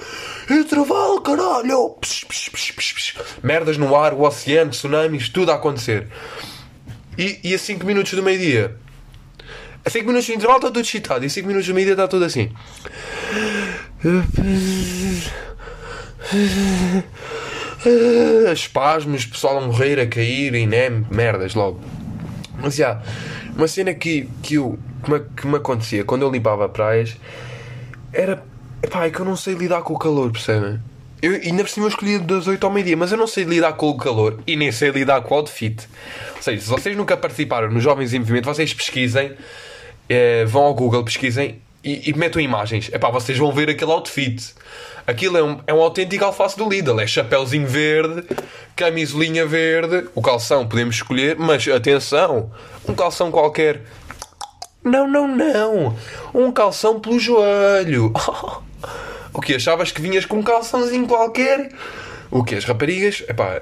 intervalo, 0.51 1.21
caralho! 1.21 1.89
Psst, 1.99 2.25
psst, 2.25 2.73
psst. 2.73 3.17
Merdas 3.43 3.77
no 3.77 3.95
ar, 3.95 4.13
o 4.13 4.21
oceano, 4.21 4.71
tsunamis, 4.71 5.29
tudo 5.29 5.51
a 5.51 5.55
acontecer. 5.55 6.07
E, 7.17 7.39
e 7.43 7.53
a 7.53 7.59
5 7.59 7.85
minutos 7.85 8.13
do 8.13 8.23
meio-dia, 8.23 8.77
5 9.89 10.05
minutos 10.05 10.27
do 10.27 10.33
intervalo 10.33 10.57
está 10.57 10.67
tudo 10.67 10.79
excitado, 10.81 11.23
e 11.23 11.27
a 11.27 11.29
5 11.29 11.47
minutos 11.47 11.67
do 11.67 11.73
meio-dia 11.73 11.93
está 11.93 12.07
tudo 12.07 12.25
assim. 12.25 12.51
Espasmos, 18.51 19.25
pessoal 19.25 19.59
a 19.59 19.61
morrer, 19.61 19.99
a 19.99 20.07
cair, 20.07 20.53
e 20.55 20.65
né, 20.65 20.89
merdas 21.09 21.53
logo. 21.55 21.79
Mas 22.59 22.75
já, 22.75 23.01
uma 23.55 23.67
cena 23.67 23.93
que, 23.93 24.29
que, 24.41 24.55
eu, 24.55 24.77
que, 25.03 25.11
me, 25.11 25.19
que 25.19 25.47
me 25.47 25.55
acontecia 25.57 26.03
quando 26.03 26.23
eu 26.23 26.31
limpava 26.31 26.67
praias 26.67 27.15
era. 28.11 28.43
Epá, 28.81 29.05
é 29.05 29.09
que 29.09 29.19
eu 29.19 29.25
não 29.25 29.35
sei 29.35 29.55
lidar 29.55 29.81
com 29.81 29.93
o 29.93 29.97
calor, 29.97 30.31
percebem? 30.31 30.79
Eu, 31.19 31.33
ainda 31.33 31.63
por 31.63 31.69
cima 31.69 31.87
escolhi 31.87 32.19
das 32.19 32.45
8 32.47 32.63
ao 32.63 32.71
meio-dia, 32.71 32.95
mas 32.95 33.11
eu 33.11 33.17
não 33.17 33.25
sei 33.25 33.43
lidar 33.43 33.73
com 33.73 33.89
o 33.89 33.97
calor 33.97 34.39
e 34.45 34.55
nem 34.55 34.71
sei 34.71 34.91
lidar 34.91 35.21
com 35.21 35.33
o 35.33 35.37
outfit. 35.37 35.87
Ou 36.35 36.41
seja, 36.43 36.61
se 36.61 36.69
vocês 36.69 36.95
nunca 36.95 37.17
participaram 37.17 37.71
nos 37.71 37.81
Jovens 37.81 38.13
em 38.13 38.19
Movimento, 38.19 38.45
vocês 38.45 38.71
pesquisem, 38.71 39.33
eh, 40.09 40.45
vão 40.45 40.63
ao 40.63 40.73
Google, 40.73 41.03
pesquisem 41.03 41.61
e, 41.83 42.09
e 42.09 42.13
metam 42.13 42.41
imagens. 42.41 42.89
Epá, 42.91 43.09
vocês 43.09 43.37
vão 43.37 43.51
ver 43.51 43.69
aquele 43.69 43.91
outfit. 43.91 44.53
Aquilo 45.05 45.37
é 45.37 45.43
um, 45.43 45.59
é 45.65 45.73
um 45.73 45.81
autêntico 45.81 46.25
alface 46.25 46.57
do 46.57 46.67
Lidl. 46.67 46.99
É 46.99 47.07
chapéuzinho 47.07 47.65
verde, 47.65 48.23
camisolinha 48.75 49.45
verde, 49.45 50.09
o 50.13 50.21
calção 50.21 50.67
podemos 50.67 50.95
escolher, 50.95 51.37
mas 51.37 51.65
atenção, 51.67 52.51
um 52.87 52.93
calção 52.93 53.31
qualquer. 53.31 53.83
Não, 54.83 55.07
não, 55.07 55.27
não. 55.27 55.95
Um 56.33 56.51
calção 56.51 56.99
pelo 56.99 57.19
joelho. 57.19 58.13
o 59.33 59.41
que 59.41 59.55
achavas 59.55 59.91
que 59.91 60.01
vinhas 60.01 60.25
com 60.25 60.39
um 60.39 60.43
calçãozinho 60.43 61.07
qualquer? 61.07 61.71
O 62.29 62.43
que 62.43 62.55
as 62.55 62.65
raparigas, 62.65 63.23
epá, 63.29 63.61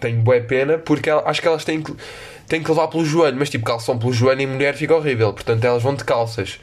tenho 0.00 0.20
boa 0.20 0.40
pena 0.40 0.78
porque 0.78 1.10
acho 1.10 1.40
que 1.40 1.48
elas 1.48 1.64
têm 1.64 1.82
que, 1.82 1.94
têm 2.46 2.62
que 2.62 2.70
levar 2.70 2.88
pelo 2.88 3.04
joelho, 3.04 3.36
mas 3.38 3.50
tipo, 3.50 3.64
calção 3.64 3.98
pelo 3.98 4.12
joelho 4.12 4.40
em 4.40 4.46
mulher 4.46 4.74
fica 4.74 4.94
horrível, 4.94 5.32
portanto 5.32 5.64
elas 5.64 5.82
vão 5.82 5.94
de 5.94 6.04
calças. 6.04 6.58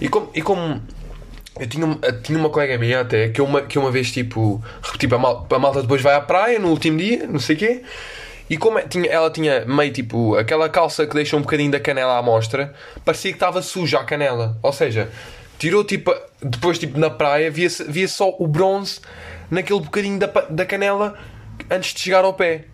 E 0.00 0.08
como, 0.08 0.30
e 0.34 0.42
como 0.42 0.80
eu 1.58 1.66
tinha, 1.66 1.98
tinha 2.22 2.38
uma 2.38 2.50
colega 2.50 2.76
minha 2.78 3.00
até 3.00 3.28
que 3.28 3.40
uma, 3.40 3.62
que 3.62 3.78
uma 3.78 3.90
vez 3.90 4.10
tipo, 4.10 4.62
tipo 4.98 5.14
a, 5.14 5.18
mal, 5.18 5.46
a 5.50 5.58
malta 5.58 5.82
depois 5.82 6.02
vai 6.02 6.14
à 6.14 6.20
praia 6.20 6.58
no 6.58 6.68
último 6.68 6.98
dia, 6.98 7.26
não 7.26 7.40
sei 7.40 7.56
o 7.56 7.58
quê. 7.58 7.82
E 8.48 8.56
como 8.56 8.78
é- 8.78 8.82
tinha, 8.82 9.10
ela 9.10 9.30
tinha 9.30 9.64
meio 9.64 9.92
tipo 9.92 10.36
aquela 10.36 10.68
calça 10.68 11.06
que 11.06 11.14
deixa 11.14 11.36
um 11.36 11.40
bocadinho 11.40 11.70
da 11.70 11.80
canela 11.80 12.18
à 12.18 12.22
mostra, 12.22 12.72
parecia 13.04 13.30
que 13.32 13.36
estava 13.36 13.60
suja 13.62 13.98
a 13.98 14.04
canela. 14.04 14.56
Ou 14.62 14.72
seja, 14.72 15.08
tirou 15.58 15.82
tipo, 15.82 16.14
depois 16.42 16.78
tipo 16.78 16.98
na 16.98 17.10
praia, 17.10 17.50
via-se 17.50 17.84
via 17.84 18.06
só 18.06 18.34
o 18.38 18.46
bronze 18.46 19.00
naquele 19.50 19.80
bocadinho 19.80 20.18
da, 20.18 20.26
da 20.26 20.64
canela 20.64 21.18
antes 21.70 21.94
de 21.94 22.00
chegar 22.00 22.24
ao 22.24 22.34
pé. 22.34 22.66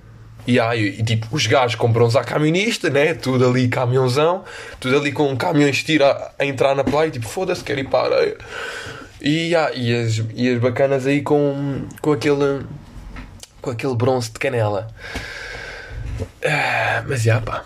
E, 0.47 0.59
aí, 0.59 0.99
e 0.99 1.03
tipo, 1.05 1.27
os 1.31 1.47
gajos 1.47 1.77
com 1.77 1.91
bronze 1.93 2.19
à 2.19 2.25
camionista, 2.25 2.91
né? 2.91 3.15
Tudo 3.15 3.49
ali 3.49 3.69
caminhãozão, 3.69 4.45
tudo 4.81 4.97
ali 4.97 5.13
com 5.13 5.37
caminhões 5.37 5.77
de 5.77 5.85
tiro 5.85 6.05
a, 6.05 6.33
entrar 6.41 6.75
na 6.75 6.83
praia, 6.83 7.11
tipo, 7.11 7.29
foda-se, 7.29 7.63
quero 7.63 7.81
ir 7.81 7.89
para 7.89 8.15
a 8.15 8.17
areia. 8.17 8.37
E, 9.21 9.55
ah, 9.55 9.71
e, 9.73 9.95
as, 9.95 10.21
e 10.35 10.49
as 10.49 10.59
bacanas 10.59 11.07
aí 11.07 11.23
com, 11.23 11.87
com 12.01 12.13
aquele 12.13 12.65
com 13.61 13.71
aquele 13.71 13.95
bronze 13.95 14.33
de 14.33 14.39
canela. 14.41 14.89
Ah, 16.45 17.05
mas 17.07 17.23
já 17.23 17.41
pá, 17.41 17.65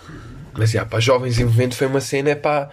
mas 0.53 0.69
já 0.69 0.85
pá, 0.85 0.99
Jovens 0.99 1.39
em 1.39 1.45
Movimento 1.45 1.75
foi 1.75 1.87
uma 1.87 1.99
cena 1.99 2.35
pá, 2.35 2.69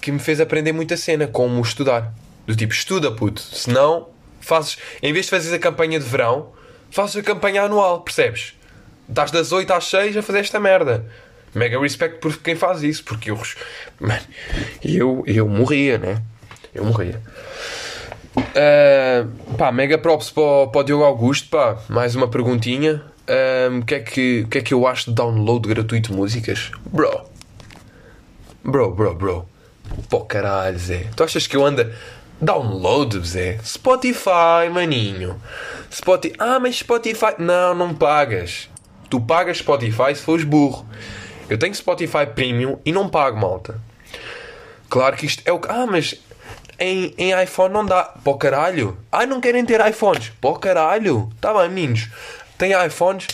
que 0.00 0.12
me 0.12 0.20
fez 0.20 0.40
aprender 0.40 0.72
muita 0.72 0.96
cena, 0.96 1.26
como 1.26 1.60
estudar. 1.60 2.14
Do 2.46 2.54
tipo, 2.54 2.72
estuda 2.72 3.10
puto, 3.10 3.42
senão 3.42 4.08
fazes, 4.40 4.78
em 5.02 5.12
vez 5.12 5.26
de 5.26 5.30
fazeres 5.30 5.54
a 5.54 5.58
campanha 5.58 5.98
de 5.98 6.06
verão, 6.06 6.52
fazes 6.90 7.16
a 7.16 7.22
campanha 7.22 7.64
anual, 7.64 8.00
percebes? 8.00 8.54
Estás 9.08 9.30
das 9.30 9.52
8 9.52 9.72
às 9.72 9.84
6 9.86 10.16
a 10.16 10.22
fazer 10.22 10.40
esta 10.40 10.60
merda. 10.60 11.04
Mega 11.54 11.80
respect 11.80 12.18
por 12.18 12.36
quem 12.38 12.54
faz 12.54 12.82
isso, 12.82 13.02
porque 13.04 13.30
eu, 13.30 13.40
eu, 14.84 15.24
eu 15.26 15.48
morria, 15.48 15.96
né? 15.98 16.22
Eu 16.74 16.84
morria. 16.84 17.20
Uh, 18.36 19.54
pá, 19.56 19.72
mega 19.72 19.98
props 19.98 20.30
para, 20.30 20.66
para 20.68 20.80
o 20.80 20.84
Diogo 20.84 21.04
Augusto, 21.04 21.48
pá, 21.48 21.78
mais 21.88 22.14
uma 22.14 22.28
perguntinha. 22.28 23.02
Um, 23.70 23.78
o, 23.78 23.84
que 23.84 23.94
é 23.94 24.00
que, 24.00 24.42
o 24.42 24.48
que 24.48 24.58
é 24.58 24.60
que 24.60 24.72
eu 24.72 24.86
acho 24.86 25.10
de 25.10 25.16
download 25.16 25.68
gratuito 25.68 26.10
de 26.10 26.16
músicas? 26.16 26.70
Bro, 26.86 27.24
bro, 28.64 28.94
bro, 28.94 29.14
bro. 29.14 29.48
Pô, 30.08 30.20
caralho, 30.20 30.78
Zé. 30.78 31.06
Tu 31.16 31.24
achas 31.24 31.46
que 31.46 31.56
eu 31.56 31.64
ando. 31.64 31.90
Download, 32.40 33.26
Zé? 33.26 33.58
Spotify, 33.64 34.70
maninho. 34.72 35.40
Spotify. 35.90 36.34
Ah, 36.38 36.60
mas 36.60 36.76
Spotify. 36.76 37.34
Não, 37.38 37.74
não 37.74 37.94
pagas. 37.94 38.68
Tu 39.08 39.20
pagas 39.20 39.58
Spotify 39.58 40.14
se 40.14 40.22
fores 40.22 40.44
burro. 40.44 40.86
Eu 41.48 41.58
tenho 41.58 41.74
Spotify 41.74 42.26
Premium 42.26 42.78
e 42.84 42.92
não 42.92 43.08
pago, 43.08 43.38
malta. 43.38 43.80
Claro 44.88 45.16
que 45.16 45.26
isto 45.26 45.42
é 45.44 45.52
o 45.52 45.58
que. 45.58 45.70
Ah, 45.70 45.86
mas 45.86 46.14
em, 46.78 47.14
em 47.16 47.42
iPhone 47.42 47.72
não 47.72 47.84
dá. 47.84 48.04
Pô 48.22 48.36
caralho. 48.36 48.98
Ah, 49.10 49.26
não 49.26 49.40
querem 49.40 49.64
ter 49.64 49.84
iPhones. 49.86 50.32
Pô 50.40 50.54
caralho. 50.54 51.30
Tá 51.40 51.52
bem, 51.54 51.68
meninos. 51.68 52.08
Tem 52.56 52.72
iPhones? 52.86 53.26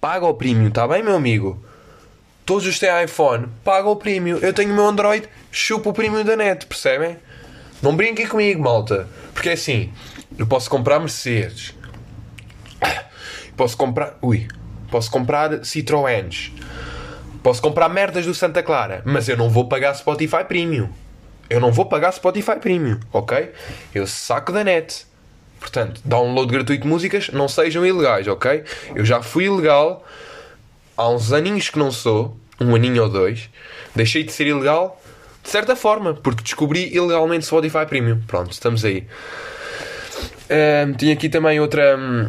Paga 0.00 0.26
o 0.26 0.34
premium, 0.34 0.70
tá 0.70 0.86
bem, 0.88 1.02
meu 1.02 1.14
amigo? 1.14 1.64
Todos 2.44 2.66
os 2.66 2.76
têm 2.78 3.04
iPhone, 3.04 3.46
paga 3.62 3.88
o 3.88 3.94
premium. 3.94 4.38
Eu 4.38 4.52
tenho 4.52 4.72
o 4.72 4.74
meu 4.74 4.86
Android, 4.86 5.28
chupa 5.52 5.90
o 5.90 5.92
premium 5.92 6.24
da 6.24 6.34
net, 6.34 6.66
percebem? 6.66 7.16
Não 7.80 7.94
brinquem 7.94 8.26
comigo, 8.26 8.60
malta. 8.60 9.08
Porque 9.32 9.50
é 9.50 9.52
assim, 9.52 9.92
eu 10.36 10.44
posso 10.44 10.68
comprar 10.68 10.98
Mercedes. 10.98 11.72
Posso 13.56 13.76
comprar. 13.76 14.18
Ui. 14.20 14.48
Posso 14.92 15.10
comprar 15.10 15.64
Citroëns. 15.64 16.52
Posso 17.42 17.62
comprar 17.62 17.88
merdas 17.88 18.26
do 18.26 18.34
Santa 18.34 18.62
Clara. 18.62 19.00
Mas 19.06 19.26
eu 19.26 19.38
não 19.38 19.48
vou 19.48 19.66
pagar 19.66 19.94
Spotify 19.94 20.44
Premium. 20.46 20.90
Eu 21.48 21.60
não 21.60 21.72
vou 21.72 21.86
pagar 21.86 22.12
Spotify 22.12 22.56
Premium, 22.60 23.00
ok? 23.10 23.50
Eu 23.94 24.06
saco 24.06 24.52
da 24.52 24.62
net. 24.62 25.06
Portanto, 25.58 26.02
download 26.04 26.52
gratuito 26.52 26.82
de 26.82 26.88
músicas, 26.88 27.30
não 27.30 27.48
sejam 27.48 27.86
ilegais, 27.86 28.28
ok? 28.28 28.64
Eu 28.94 29.02
já 29.02 29.22
fui 29.22 29.46
ilegal 29.46 30.04
há 30.94 31.08
uns 31.08 31.32
aninhos 31.32 31.70
que 31.70 31.78
não 31.78 31.90
sou, 31.90 32.36
um 32.60 32.74
aninho 32.74 33.04
ou 33.04 33.08
dois. 33.08 33.48
Deixei 33.96 34.22
de 34.22 34.30
ser 34.30 34.46
ilegal 34.46 35.00
de 35.42 35.48
certa 35.48 35.74
forma, 35.74 36.12
porque 36.12 36.42
descobri 36.42 36.94
ilegalmente 36.94 37.46
Spotify 37.46 37.86
Premium. 37.88 38.20
Pronto, 38.26 38.52
estamos 38.52 38.84
aí. 38.84 39.06
Ahm, 40.50 40.92
tinha 40.92 41.14
aqui 41.14 41.30
também 41.30 41.58
outra. 41.60 41.96
hum, 41.96 42.28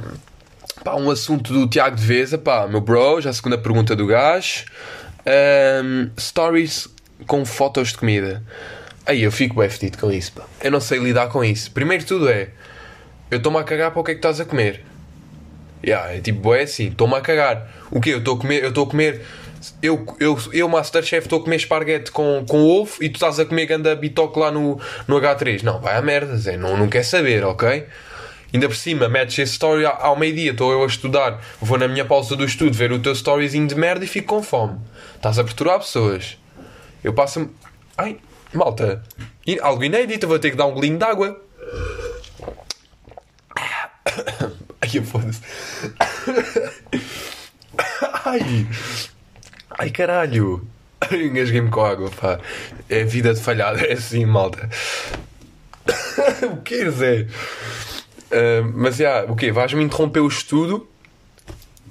pá, 0.84 0.96
um 0.96 1.10
assunto 1.10 1.54
do 1.54 1.68
Tiago 1.68 1.96
de 1.96 2.04
Veza, 2.04 2.38
pá, 2.38 2.68
meu 2.68 2.82
bro, 2.82 3.22
já 3.22 3.30
a 3.30 3.34
segunda 3.34 3.58
pergunta 3.58 3.96
do 3.96 4.06
gajo. 4.06 4.66
Ahm, 5.26 6.10
stories 6.20 6.88
com 7.26 7.46
fotos 7.46 7.90
de 7.90 7.98
comida. 7.98 8.44
Aí 9.06 9.24
eu 9.24 9.32
fico 9.32 9.56
bem 9.56 9.70
fedido 9.70 9.98
com 9.98 10.12
isso, 10.12 10.34
pá. 10.34 10.44
Eu 10.62 10.72
não 10.72 10.80
sei 10.80 11.00
lidar 11.00 11.28
com 11.28 11.44
isso. 11.44 11.72
Primeiro 11.72 12.06
tudo 12.06 12.30
é, 12.30 12.50
eu 13.30 13.38
estou-me 13.38 13.58
a 13.58 13.64
cagar 13.64 13.92
para 13.92 14.00
o 14.00 14.04
que 14.04 14.12
é 14.12 14.14
que 14.14 14.20
estás 14.20 14.40
a 14.40 14.46
comer. 14.46 14.84
Yeah, 15.86 16.14
é 16.14 16.22
tipo, 16.22 16.54
é 16.54 16.62
assim, 16.62 16.88
estou-me 16.88 17.16
a 17.16 17.22
cagar. 17.22 17.70
O 17.92 18.00
quê? 18.00 18.12
Eu 18.12 18.20
estou 18.20 18.36
a 18.36 18.40
comer, 18.40 18.64
eu 18.64 18.70
estou 18.70 18.86
a 18.86 18.90
comer. 18.90 19.22
Eu, 19.82 20.06
eu, 20.20 20.38
eu 20.52 20.68
Masterchef, 20.70 21.26
estou 21.26 21.40
a 21.40 21.44
comer 21.44 21.58
esparguete 21.58 22.12
com, 22.12 22.46
com 22.48 22.64
ovo 22.64 22.92
e 23.02 23.10
tu 23.10 23.16
estás 23.16 23.40
a 23.40 23.46
comer 23.46 23.66
ganda 23.66 23.96
bitoque 23.96 24.40
lá 24.40 24.52
no, 24.52 24.80
no 25.08 25.20
H3. 25.20 25.64
Não, 25.64 25.80
vai 25.80 25.96
à 25.96 26.02
merda, 26.02 26.36
Zé. 26.38 26.58
Não, 26.58 26.78
não 26.78 26.88
quer 26.88 27.04
saber, 27.04 27.44
ok? 27.44 27.86
Ainda 28.54 28.68
por 28.68 28.76
cima, 28.76 29.10
metes 29.10 29.40
esse 29.40 29.54
story 29.54 29.84
ao, 29.86 30.16
meio-dia, 30.16 30.52
estou 30.52 30.72
eu 30.72 30.84
a 30.84 30.86
estudar, 30.86 31.44
vou 31.60 31.78
na 31.78 31.88
minha 31.88 32.06
pausa 32.06 32.36
do 32.36 32.46
estudo 32.46 32.78
ver 32.78 32.92
o 32.92 33.00
teu 33.00 33.14
storyzinho 33.14 33.68
de 33.68 33.74
merda 33.74 34.06
e 34.06 34.08
fico 34.08 34.36
com 34.36 34.44
fome. 34.44 34.80
Estás 35.16 35.40
a 35.40 35.44
perturbar 35.44 35.80
pessoas. 35.80 36.38
Eu 37.04 37.14
passo. 37.14 37.50
Ai, 37.98 38.20
malta, 38.54 39.04
algo 39.62 39.84
inédito, 39.84 40.28
vou 40.28 40.38
ter 40.38 40.52
que 40.52 40.58
dar 40.58 40.68
um 40.68 40.74
golinho 40.74 41.00
de 41.00 41.04
água. 41.04 41.42
Ai, 44.80 45.02
foda-se. 45.02 45.42
Ai, 48.26 48.68
ai 49.72 49.90
caralho. 49.90 50.66
Engasguei-me 51.12 51.70
com 51.70 51.84
água, 51.84 52.10
pá. 52.12 52.40
É 52.90 53.04
vida 53.04 53.34
de 53.34 53.42
falhada, 53.42 53.82
é 53.82 53.94
assim, 53.94 54.26
malta. 54.26 54.70
o 56.44 56.58
que 56.58 56.90
Zé? 56.92 57.28
Mas 58.74 58.98
já, 58.98 59.26
o 59.26 59.36
quê? 59.36 59.52
Vais-me 59.52 59.84
interromper 59.84 60.20
o 60.20 60.28
estudo 60.28 60.88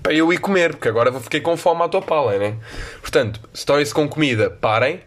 para 0.02 0.12
eu 0.12 0.32
ir 0.32 0.38
comer, 0.38 0.72
porque 0.72 0.88
agora 0.88 1.10
vou 1.10 1.20
fiquei 1.20 1.40
com 1.40 1.56
fome 1.56 1.82
à 1.82 1.88
tua 1.88 2.02
pala, 2.02 2.36
né? 2.36 2.56
Portanto, 3.00 3.40
stories 3.54 3.92
com 3.92 4.08
comida, 4.08 4.50
parem. 4.50 5.00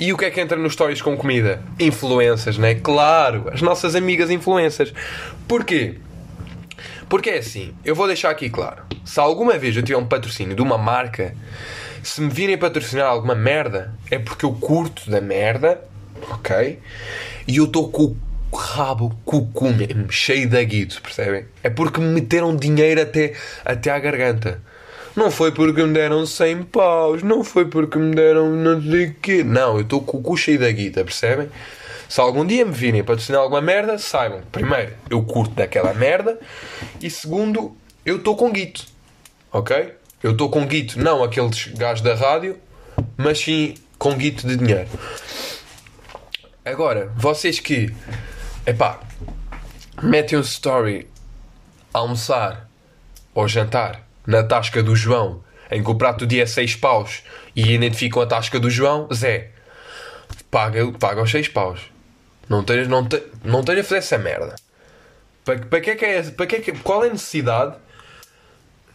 E 0.00 0.12
o 0.12 0.16
que 0.16 0.24
é 0.24 0.30
que 0.30 0.40
entra 0.40 0.56
nos 0.56 0.72
stories 0.72 1.00
com 1.00 1.16
comida? 1.16 1.62
Influências, 1.78 2.58
né? 2.58 2.74
Claro, 2.74 3.48
as 3.52 3.62
nossas 3.62 3.94
amigas 3.94 4.30
influências. 4.30 4.92
Porquê? 5.46 5.98
Porque 7.08 7.30
é 7.30 7.38
assim, 7.38 7.74
eu 7.84 7.94
vou 7.94 8.06
deixar 8.06 8.30
aqui 8.30 8.50
claro. 8.50 8.82
Se 9.04 9.20
alguma 9.20 9.58
vez 9.58 9.76
eu 9.76 9.82
tiver 9.82 9.98
um 9.98 10.06
patrocínio 10.06 10.56
de 10.56 10.62
uma 10.62 10.78
marca, 10.78 11.36
se 12.02 12.20
me 12.20 12.30
virem 12.30 12.58
patrocinar 12.58 13.06
alguma 13.06 13.34
merda, 13.34 13.94
é 14.10 14.18
porque 14.18 14.44
eu 14.44 14.52
curto 14.54 15.08
da 15.10 15.20
merda, 15.20 15.80
ok? 16.30 16.80
E 17.46 17.58
eu 17.58 17.66
estou 17.66 17.88
com 17.90 18.04
o 18.04 18.16
rabo, 18.56 19.16
com 19.24 19.38
o 19.38 19.46
cu 19.46 19.72
mesmo, 19.72 20.10
cheio 20.10 20.48
de 20.48 20.58
aguito, 20.58 21.00
percebem? 21.00 21.46
É 21.62 21.70
porque 21.70 22.00
me 22.00 22.08
meteram 22.08 22.54
dinheiro 22.54 23.00
até, 23.00 23.34
até 23.64 23.90
à 23.90 23.98
garganta. 23.98 24.60
Não 25.14 25.30
foi 25.30 25.52
porque 25.52 25.82
me 25.82 25.92
deram 25.92 26.24
100 26.24 26.62
paus, 26.64 27.22
não 27.22 27.44
foi 27.44 27.66
porque 27.66 27.98
me 27.98 28.14
deram 28.14 28.50
não 28.50 28.80
sei 28.80 29.06
o 29.06 29.14
quê. 29.14 29.44
Não, 29.44 29.76
eu 29.76 29.82
estou 29.82 30.02
com 30.02 30.18
o 30.18 30.22
cu 30.22 30.36
cheio 30.36 30.58
da 30.58 30.70
guita, 30.70 31.04
percebem? 31.04 31.48
Se 32.08 32.20
algum 32.20 32.46
dia 32.46 32.64
me 32.64 32.72
virem 32.72 33.02
patrocinar 33.02 33.40
alguma 33.40 33.60
merda, 33.60 33.96
saibam, 33.96 34.42
primeiro, 34.52 34.92
eu 35.08 35.22
curto 35.22 35.54
daquela 35.54 35.94
merda 35.94 36.38
e 37.00 37.08
segundo, 37.08 37.74
eu 38.04 38.16
estou 38.16 38.36
com 38.36 38.52
guito, 38.52 38.84
ok? 39.50 39.94
Eu 40.22 40.32
estou 40.32 40.50
com 40.50 40.66
guito, 40.66 40.98
não 40.98 41.24
aqueles 41.24 41.68
gajos 41.68 42.02
da 42.02 42.14
rádio, 42.14 42.58
mas 43.16 43.38
sim 43.38 43.74
com 43.98 44.14
guito 44.14 44.46
de 44.46 44.56
dinheiro. 44.56 44.88
Agora, 46.64 47.10
vocês 47.16 47.58
que, 47.58 47.92
epá, 48.66 49.00
metem 50.02 50.38
um 50.38 50.42
story 50.42 51.08
a 51.92 51.98
almoçar 51.98 52.68
ou 53.34 53.48
jantar 53.48 54.06
na 54.26 54.42
tasca 54.42 54.82
do 54.82 54.94
João, 54.94 55.42
em 55.70 55.82
que 55.82 55.90
o 55.90 55.94
prato 55.94 56.20
do 56.20 56.26
dia 56.26 56.42
é 56.42 56.46
6 56.46 56.76
paus 56.76 57.22
e 57.56 57.72
identificam 57.72 58.22
a 58.22 58.26
tasca 58.26 58.60
do 58.60 58.70
João, 58.70 59.08
Zé, 59.12 59.50
paga, 60.50 60.92
paga 60.92 61.22
os 61.22 61.30
6 61.30 61.48
paus. 61.48 61.80
Não 62.48 62.62
tens, 62.62 62.86
não, 62.88 63.06
te, 63.06 63.22
não 63.44 63.62
tens 63.62 63.80
a 63.80 63.84
fazer 63.84 63.96
essa 63.96 64.18
merda. 64.18 64.54
Para, 65.44 65.58
para 65.58 65.80
que 65.80 65.90
é 65.90 65.96
que 65.96 66.04
é, 66.04 66.22
para 66.22 66.46
que 66.46 66.56
é 66.56 66.60
que, 66.60 66.72
qual 66.72 67.04
é 67.04 67.08
a 67.08 67.12
necessidade 67.12 67.76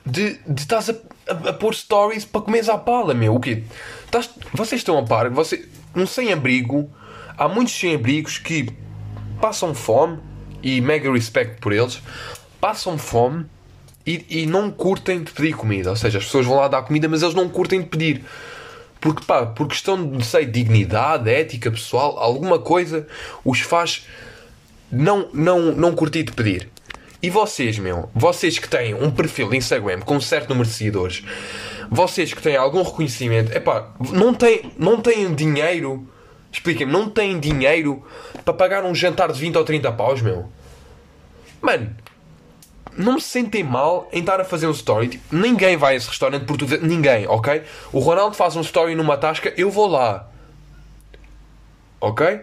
de, 0.06 0.40
de 0.48 0.62
estás 0.62 0.90
a, 0.90 0.94
a, 1.28 1.50
a 1.50 1.54
pôr 1.54 1.74
stories 1.74 2.24
para 2.24 2.42
comeres 2.42 2.70
à 2.70 2.78
pala, 2.78 3.14
meu? 3.14 3.36
O 3.36 3.40
quê? 3.40 3.64
Estás, 4.06 4.30
vocês 4.54 4.80
estão 4.80 4.98
a 4.98 5.04
par, 5.04 5.30
você, 5.30 5.68
um 5.96 6.06
sem-abrigo, 6.06 6.90
há 7.38 7.50
muitos 7.50 7.74
sem-abrigos 7.74 8.38
que 8.38 8.68
passam 9.40 9.74
fome, 9.74 10.20
e 10.62 10.82
mega 10.82 11.12
respect 11.12 11.62
por 11.62 11.72
eles, 11.72 12.02
passam 12.60 12.98
fome 12.98 13.46
e, 14.06 14.26
e 14.30 14.46
não 14.46 14.72
curtem 14.72 15.24
de 15.24 15.32
pedir 15.32 15.54
comida. 15.54 15.90
Ou 15.90 15.96
seja, 15.96 16.18
as 16.18 16.26
pessoas 16.26 16.46
vão 16.46 16.58
lá 16.58 16.68
dar 16.68 16.82
comida, 16.84 17.08
mas 17.08 17.22
eles 17.22 17.36
não 17.36 17.48
curtem 17.50 17.82
de 17.82 17.88
pedir. 17.88 18.24
Porque, 19.00 19.24
pá, 19.24 19.46
por 19.46 19.68
questão 19.68 20.10
de, 20.10 20.26
sei, 20.26 20.46
dignidade, 20.46 21.30
ética 21.30 21.70
pessoal, 21.70 22.18
alguma 22.18 22.60
coisa 22.60 23.08
os 23.46 23.60
faz 23.60 24.08
não, 24.92 25.30
não, 25.34 25.72
não 25.74 25.94
curtir 25.94 26.24
de 26.24 26.32
pedir. 26.32 26.70
E 27.22 27.30
vocês, 27.30 27.78
meu, 27.80 28.10
vocês 28.14 28.60
que 28.60 28.70
têm 28.70 28.94
um 28.94 29.12
perfil 29.12 29.50
de 29.50 29.58
Instagram 29.58 30.00
com 30.02 30.16
um 30.16 30.22
certo 30.22 30.50
número 30.50 30.68
de 30.68 30.74
seguidores, 30.74 31.24
vocês 31.90 32.34
que 32.34 32.42
têm 32.42 32.56
algum 32.56 32.84
reconhecimento, 32.84 33.52
é 33.56 33.60
pá, 33.60 33.92
não 34.12 34.34
têm, 34.34 34.72
não 34.78 35.02
têm 35.02 35.34
dinheiro, 35.34 36.08
expliquem-me, 36.52 36.92
não 36.92 37.10
têm 37.10 37.40
dinheiro 37.40 38.06
para 38.44 38.54
pagar 38.54 38.84
um 38.84 38.96
jantar 38.96 39.32
de 39.32 39.40
20 39.40 39.58
ou 39.58 39.64
30 39.64 39.92
paus, 39.92 40.22
meu. 40.22 40.50
Mano, 41.62 41.96
não 42.98 43.14
me 43.14 43.22
sentem 43.22 43.64
mal 43.64 44.10
em 44.12 44.20
estar 44.20 44.42
a 44.42 44.44
fazer 44.44 44.68
um 44.68 44.72
story. 44.72 45.10
Tipo, 45.10 45.36
ninguém 45.36 45.78
vai 45.78 45.94
a 45.94 45.98
esse 45.98 46.08
restaurante 46.08 46.46
por 46.46 46.58
tudo. 46.58 46.80
Ninguém, 46.80 47.28
ok? 47.28 47.62
O 47.94 48.00
Ronaldo 48.00 48.36
faz 48.36 48.56
um 48.56 48.62
story 48.62 48.96
numa 48.96 49.18
tasca, 49.18 49.54
eu 49.56 49.70
vou 49.70 49.88
lá. 49.88 50.28
Ok? 52.02 52.42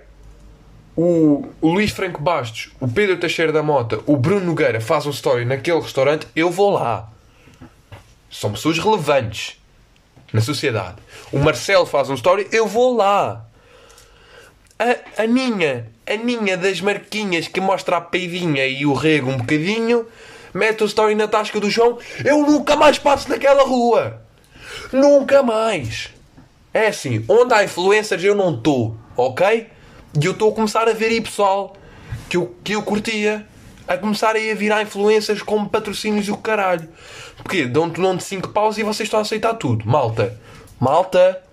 O, 0.97 1.49
o 1.61 1.69
Luís 1.73 1.91
Franco 1.91 2.23
Bastos, 2.23 2.71
o 2.79 2.87
Pedro 2.87 3.17
Teixeira 3.17 3.51
da 3.51 3.65
Mota, 3.65 4.01
o 4.07 4.17
Bruno 4.17 4.47
Nogueira 4.47 4.81
faz 4.81 5.07
um 5.07 5.11
story 5.11 5.45
naquele 5.45 5.81
restaurante, 5.81 6.27
eu 6.37 6.51
vou 6.51 6.71
lá. 6.71 7.11
São 8.31 8.53
pessoas 8.53 8.79
relevantes 8.79 9.61
na 10.33 10.41
sociedade. 10.41 10.97
O 11.33 11.39
Marcelo 11.39 11.87
faz 11.87 12.09
um 12.11 12.15
story, 12.15 12.47
eu 12.53 12.67
vou 12.67 12.97
lá. 12.97 13.45
A, 14.79 15.23
a 15.23 15.27
Ninha, 15.27 15.87
a 16.07 16.17
Ninha 16.17 16.57
das 16.57 16.81
Marquinhas 16.81 17.47
que 17.47 17.61
mostra 17.61 17.97
a 17.97 18.01
peidinha 18.01 18.67
e 18.67 18.85
o 18.85 18.93
rego 18.93 19.31
um 19.31 19.39
bocadinho, 19.39 20.07
mete 20.53 20.83
o 20.83 20.87
story 20.87 21.15
na 21.15 21.29
tasca 21.29 21.61
do 21.61 21.71
João, 21.71 21.99
eu 22.25 22.39
nunca 22.43 22.75
mais 22.75 22.99
passo 22.99 23.29
naquela 23.29 23.63
rua. 23.65 24.21
Nunca 24.93 25.43
mais. 25.43 26.11
É 26.73 26.89
assim, 26.89 27.25
onde 27.29 27.55
há 27.55 27.63
influencers 27.63 28.25
eu 28.25 28.35
não 28.35 28.55
estou, 28.55 28.97
ok? 29.17 29.69
E 30.21 30.27
eu 30.27 30.33
estou 30.33 30.51
a 30.51 30.55
começar 30.55 30.89
a 30.89 30.93
ver 30.93 31.07
aí 31.07 31.21
pessoal 31.21 31.77
que 32.29 32.37
eu, 32.37 32.55
que 32.65 32.73
eu 32.73 32.83
curtia 32.83 33.47
a 33.87 33.97
começar 33.97 34.35
a 34.35 34.39
ir 34.39 34.51
a 34.51 34.55
virar 34.55 34.83
influências 34.83 35.43
como 35.43 35.69
patrocínios 35.69 36.27
e 36.27 36.33
o 36.33 36.37
caralho. 36.37 36.89
Porque 37.37 37.67
dão-te 37.67 38.01
um 38.01 38.17
de 38.17 38.25
5 38.25 38.49
paus 38.49 38.79
e 38.79 38.83
vocês 38.83 39.07
estão 39.07 39.19
a 39.21 39.23
aceitar 39.23 39.55
tudo. 39.55 39.87
Malta, 39.87 40.37
malta, 40.81 41.44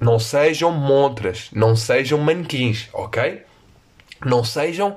não 0.00 0.18
sejam 0.18 0.70
montras, 0.70 1.48
não 1.52 1.74
sejam 1.74 2.18
manequins, 2.18 2.88
ok? 2.92 3.42
Não 4.24 4.44
sejam 4.44 4.96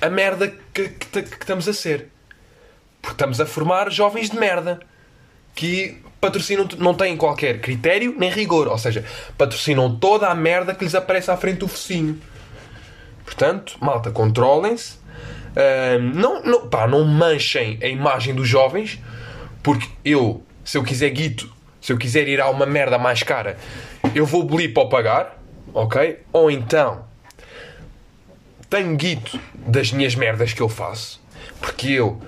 a 0.00 0.08
merda 0.08 0.52
que, 0.72 0.88
que, 0.88 1.22
que 1.22 1.36
estamos 1.40 1.68
a 1.68 1.72
ser. 1.72 2.08
Porque 3.00 3.14
estamos 3.14 3.40
a 3.40 3.46
formar 3.46 3.90
jovens 3.90 4.30
de 4.30 4.38
merda 4.38 4.80
que 5.54 6.02
patrocinam, 6.20 6.68
não 6.78 6.94
têm 6.94 7.16
qualquer 7.16 7.60
critério 7.60 8.14
nem 8.18 8.30
rigor. 8.30 8.68
Ou 8.68 8.78
seja, 8.78 9.04
patrocinam 9.36 9.96
toda 9.96 10.28
a 10.28 10.34
merda 10.34 10.74
que 10.74 10.84
lhes 10.84 10.94
aparece 10.94 11.30
à 11.30 11.36
frente 11.36 11.58
do 11.58 11.68
focinho. 11.68 12.20
Portanto, 13.24 13.76
malta, 13.80 14.10
controlem-se. 14.10 14.98
Uh, 15.50 15.98
não, 16.14 16.42
não, 16.42 16.68
pá, 16.68 16.86
não 16.86 17.04
manchem 17.04 17.78
a 17.82 17.86
imagem 17.86 18.34
dos 18.34 18.48
jovens. 18.48 18.98
Porque 19.62 19.88
eu, 20.04 20.42
se 20.64 20.78
eu 20.78 20.82
quiser 20.82 21.10
guito, 21.10 21.52
se 21.80 21.92
eu 21.92 21.98
quiser 21.98 22.28
ir 22.28 22.40
a 22.40 22.48
uma 22.48 22.66
merda 22.66 22.98
mais 22.98 23.22
cara, 23.22 23.56
eu 24.14 24.26
vou 24.26 24.42
bolir 24.42 24.72
para 24.72 24.88
pagar. 24.88 25.40
Ok? 25.72 26.18
Ou 26.32 26.50
então 26.50 27.04
tenho 28.70 28.96
guito 28.96 29.38
das 29.54 29.92
minhas 29.92 30.14
merdas 30.14 30.52
que 30.52 30.60
eu 30.60 30.68
faço. 30.68 31.20
Porque 31.60 31.88
eu 31.88 32.20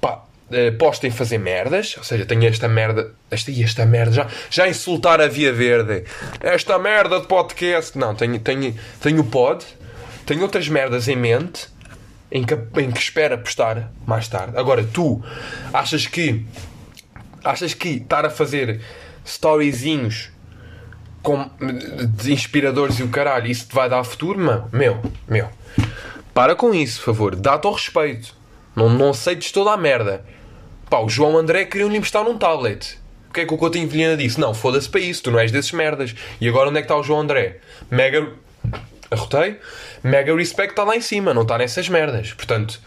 pá, 0.00 0.24
eh, 0.50 0.72
em 1.02 1.10
fazer 1.10 1.38
merdas, 1.38 1.96
ou 1.98 2.04
seja, 2.04 2.24
tenho 2.24 2.46
esta 2.46 2.68
merda, 2.68 3.12
esta 3.30 3.50
e 3.50 3.62
esta 3.62 3.84
merda, 3.84 4.12
já, 4.12 4.26
já 4.48 4.68
insultar 4.68 5.20
a 5.20 5.26
Via 5.26 5.52
Verde, 5.52 6.04
esta 6.40 6.78
merda 6.78 7.20
de 7.20 7.26
podcast. 7.26 7.98
Não, 7.98 8.14
tenho, 8.14 8.38
tenho, 8.38 8.74
tenho 9.00 9.20
o 9.20 9.24
pod, 9.24 9.64
tenho 10.24 10.42
outras 10.42 10.68
merdas 10.68 11.08
em 11.08 11.16
mente 11.16 11.68
em 12.30 12.44
que, 12.44 12.54
em 12.54 12.90
que 12.90 13.00
espera 13.00 13.36
postar 13.36 13.90
mais 14.06 14.28
tarde. 14.28 14.56
Agora, 14.56 14.84
tu 14.84 15.22
achas 15.72 16.06
que 16.06 16.46
achas 17.44 17.72
que 17.72 17.88
estar 17.88 18.26
a 18.26 18.30
fazer 18.30 18.80
storyzinhos 19.24 20.30
com, 21.22 21.50
inspiradores 22.26 22.98
e 22.98 23.02
o 23.02 23.08
caralho, 23.08 23.50
isso 23.50 23.68
te 23.68 23.74
vai 23.74 23.88
dar 23.88 24.02
futuro, 24.04 24.38
mano? 24.38 24.68
Meu, 24.72 25.00
meu. 25.26 25.48
Para 26.32 26.54
com 26.54 26.72
isso, 26.72 26.98
por 27.00 27.06
favor. 27.06 27.36
Dá-te 27.36 27.66
ao 27.66 27.72
respeito. 27.72 28.34
Não, 28.74 28.88
não 28.88 29.10
aceites 29.10 29.50
toda 29.50 29.72
a 29.72 29.76
merda. 29.76 30.24
Pá, 30.88 31.00
o 31.00 31.08
João 31.08 31.36
André 31.36 31.64
queria-lhe 31.64 31.96
emprestar 31.96 32.24
num 32.24 32.38
tablet. 32.38 32.98
O 33.28 33.32
que 33.32 33.40
é 33.40 33.46
que 33.46 33.52
o 33.52 33.58
Coutinho 33.58 33.88
Vilhena 33.88 34.16
disse? 34.16 34.40
Não, 34.40 34.54
foda-se 34.54 34.88
para 34.88 35.00
isso, 35.00 35.22
tu 35.24 35.30
não 35.30 35.38
és 35.38 35.52
desses 35.52 35.72
merdas. 35.72 36.14
E 36.40 36.48
agora 36.48 36.70
onde 36.70 36.78
é 36.78 36.82
que 36.82 36.86
está 36.86 36.96
o 36.96 37.02
João 37.02 37.20
André? 37.20 37.58
Mega. 37.90 38.28
Arrotei? 39.10 39.58
Mega 40.02 40.34
respect 40.34 40.72
está 40.72 40.84
lá 40.84 40.96
em 40.96 41.00
cima, 41.00 41.34
não 41.34 41.42
está 41.42 41.58
nessas 41.58 41.88
merdas. 41.88 42.32
Portanto, 42.32 42.80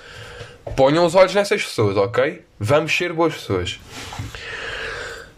ponham 0.76 1.06
os 1.06 1.16
olhos 1.16 1.36
nessas 1.36 1.64
pessoas, 1.64 1.98
ok? 1.98 2.44
Vamos 2.60 2.96
ser 2.96 3.14
boas 3.14 3.34
pessoas. 3.34 3.80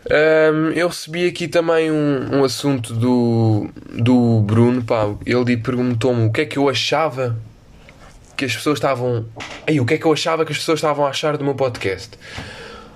Um, 0.10 0.72
eu 0.72 0.88
recebi 0.88 1.28
aqui 1.28 1.48
também 1.48 1.92
um, 1.92 2.40
um 2.40 2.44
assunto 2.44 2.94
do, 2.94 3.70
do 3.94 4.42
Bruno. 4.42 4.84
Pá, 4.84 5.14
ele 5.26 5.58
perguntou-me 5.58 6.28
o 6.28 6.32
que 6.32 6.42
é 6.42 6.46
que 6.46 6.58
eu 6.58 6.68
achava 6.68 7.38
que 8.36 8.46
as 8.46 8.56
pessoas 8.56 8.78
estavam. 8.78 9.26
Aí, 9.68 9.80
o 9.80 9.86
que 9.86 9.94
é 9.94 9.98
que 9.98 10.06
eu 10.06 10.12
achava 10.12 10.46
que 10.46 10.52
as 10.52 10.58
pessoas 10.58 10.80
estavam 10.80 11.06
a 11.06 11.10
achar 11.10 11.38
do 11.38 11.44
meu 11.44 11.56
podcast? 11.56 12.18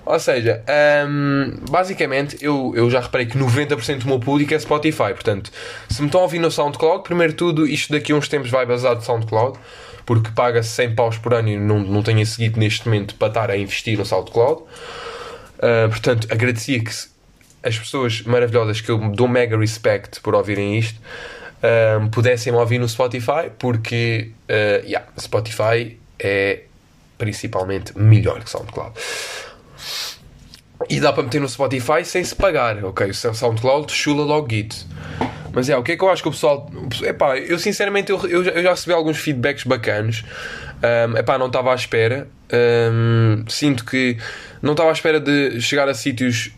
Ou 0.05 0.19
seja, 0.19 0.63
um, 1.05 1.57
basicamente 1.69 2.37
eu, 2.39 2.71
eu 2.75 2.89
já 2.89 3.01
reparei 3.01 3.25
que 3.25 3.37
90% 3.37 3.99
do 3.99 4.07
meu 4.07 4.19
público 4.19 4.53
é 4.53 4.59
Spotify. 4.59 5.13
Portanto, 5.13 5.51
se 5.89 6.01
me 6.01 6.07
estão 6.07 6.21
a 6.21 6.23
ouvir 6.23 6.39
no 6.39 6.49
SoundCloud, 6.49 7.03
primeiro 7.03 7.33
tudo, 7.33 7.67
isto 7.67 7.91
daqui 7.91 8.13
a 8.13 8.15
uns 8.15 8.29
tempos 8.29 8.49
vai 8.49 8.65
basar 8.65 8.95
de 8.95 9.03
SoundCloud, 9.03 9.59
porque 10.05 10.31
paga-se 10.31 10.69
100 10.69 10.95
paus 10.95 11.17
por 11.17 11.33
ano 11.33 11.49
e 11.49 11.57
não, 11.57 11.79
não 11.79 12.01
tenho 12.01 12.25
seguido 12.25 12.57
neste 12.57 12.87
momento 12.87 13.15
para 13.15 13.27
estar 13.27 13.51
a 13.51 13.57
investir 13.57 13.97
no 13.97 14.05
SoundCloud. 14.05 14.63
Uh, 15.57 15.89
portanto, 15.89 16.27
agradecia 16.31 16.83
que 16.83 16.91
as 17.63 17.77
pessoas 17.77 18.21
maravilhosas 18.21 18.81
que 18.81 18.89
eu 18.89 18.97
dou 19.09 19.27
mega 19.27 19.57
respect 19.57 20.21
por 20.21 20.35
ouvirem 20.35 20.77
isto 20.77 20.99
um, 21.99 22.07
pudessem 22.09 22.53
ouvir 22.53 22.79
no 22.79 22.87
Spotify, 22.87 23.49
porque 23.57 24.31
uh, 24.43 24.85
yeah, 24.85 25.07
Spotify 25.19 25.97
é 26.19 26.61
principalmente 27.17 27.97
melhor 27.97 28.43
que 28.43 28.49
SoundCloud. 28.49 28.93
E 30.89 30.99
dá 30.99 31.11
para 31.11 31.23
meter 31.23 31.41
no 31.41 31.49
Spotify 31.49 32.05
sem 32.05 32.23
se 32.23 32.35
pagar, 32.35 32.83
ok? 32.83 33.09
O 33.09 33.13
SoundCloud 33.13 33.91
chula 33.91 34.23
logo 34.23 34.47
Git. 34.49 34.85
Mas 35.51 35.69
é, 35.69 35.75
o 35.75 35.81
que 35.81 35.93
é 35.93 35.97
que 35.97 36.03
eu 36.03 36.09
acho 36.09 36.21
que 36.21 36.29
o 36.29 36.31
pessoal. 36.31 36.69
Epá, 37.01 37.35
eu 37.39 37.57
sinceramente 37.57 38.11
eu, 38.11 38.27
eu, 38.27 38.43
já, 38.43 38.51
eu 38.51 38.61
já 38.61 38.69
recebi 38.69 38.93
alguns 38.93 39.17
feedbacks 39.17 39.63
bacanos. 39.63 40.23
Um, 41.09 41.17
epá, 41.17 41.39
não 41.39 41.47
estava 41.47 41.71
à 41.71 41.75
espera. 41.75 42.27
Um, 42.53 43.43
sinto 43.47 43.83
que 43.83 44.17
não 44.61 44.71
estava 44.73 44.89
à 44.89 44.93
espera 44.93 45.19
de 45.19 45.59
chegar 45.61 45.87
a 45.87 45.93
sítios 45.93 46.51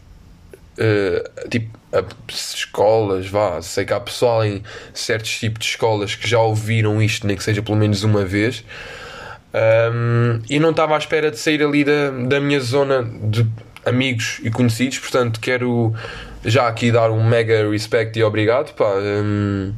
uh, 0.77 1.49
tipo 1.49 1.77
a 1.91 2.03
escolas, 2.31 3.27
vá. 3.27 3.61
Sei 3.61 3.83
que 3.83 3.93
há 3.93 3.99
pessoal 3.99 4.45
em 4.45 4.63
certos 4.93 5.39
tipos 5.39 5.59
de 5.59 5.71
escolas 5.71 6.15
que 6.15 6.27
já 6.27 6.39
ouviram 6.39 7.01
isto, 7.01 7.25
nem 7.25 7.35
que 7.35 7.43
seja 7.43 7.61
pelo 7.61 7.77
menos 7.77 8.03
uma 8.03 8.23
vez. 8.23 8.63
Um, 9.53 10.41
e 10.47 10.59
não 10.59 10.69
estava 10.69 10.95
à 10.95 10.97
espera 10.97 11.31
de 11.31 11.37
sair 11.37 11.63
ali 11.63 11.83
da, 11.83 12.11
da 12.27 12.39
minha 12.39 12.59
zona 12.59 13.03
de 13.03 13.45
amigos 13.83 14.39
e 14.43 14.51
conhecidos, 14.51 14.99
portanto 14.99 15.39
quero 15.39 15.95
já 16.45 16.67
aqui 16.67 16.91
dar 16.91 17.09
um 17.09 17.27
mega 17.27 17.69
respect 17.69 18.17
e 18.17 18.23
obrigado. 18.23 18.73
Pá. 18.75 18.93
Um, 18.95 19.73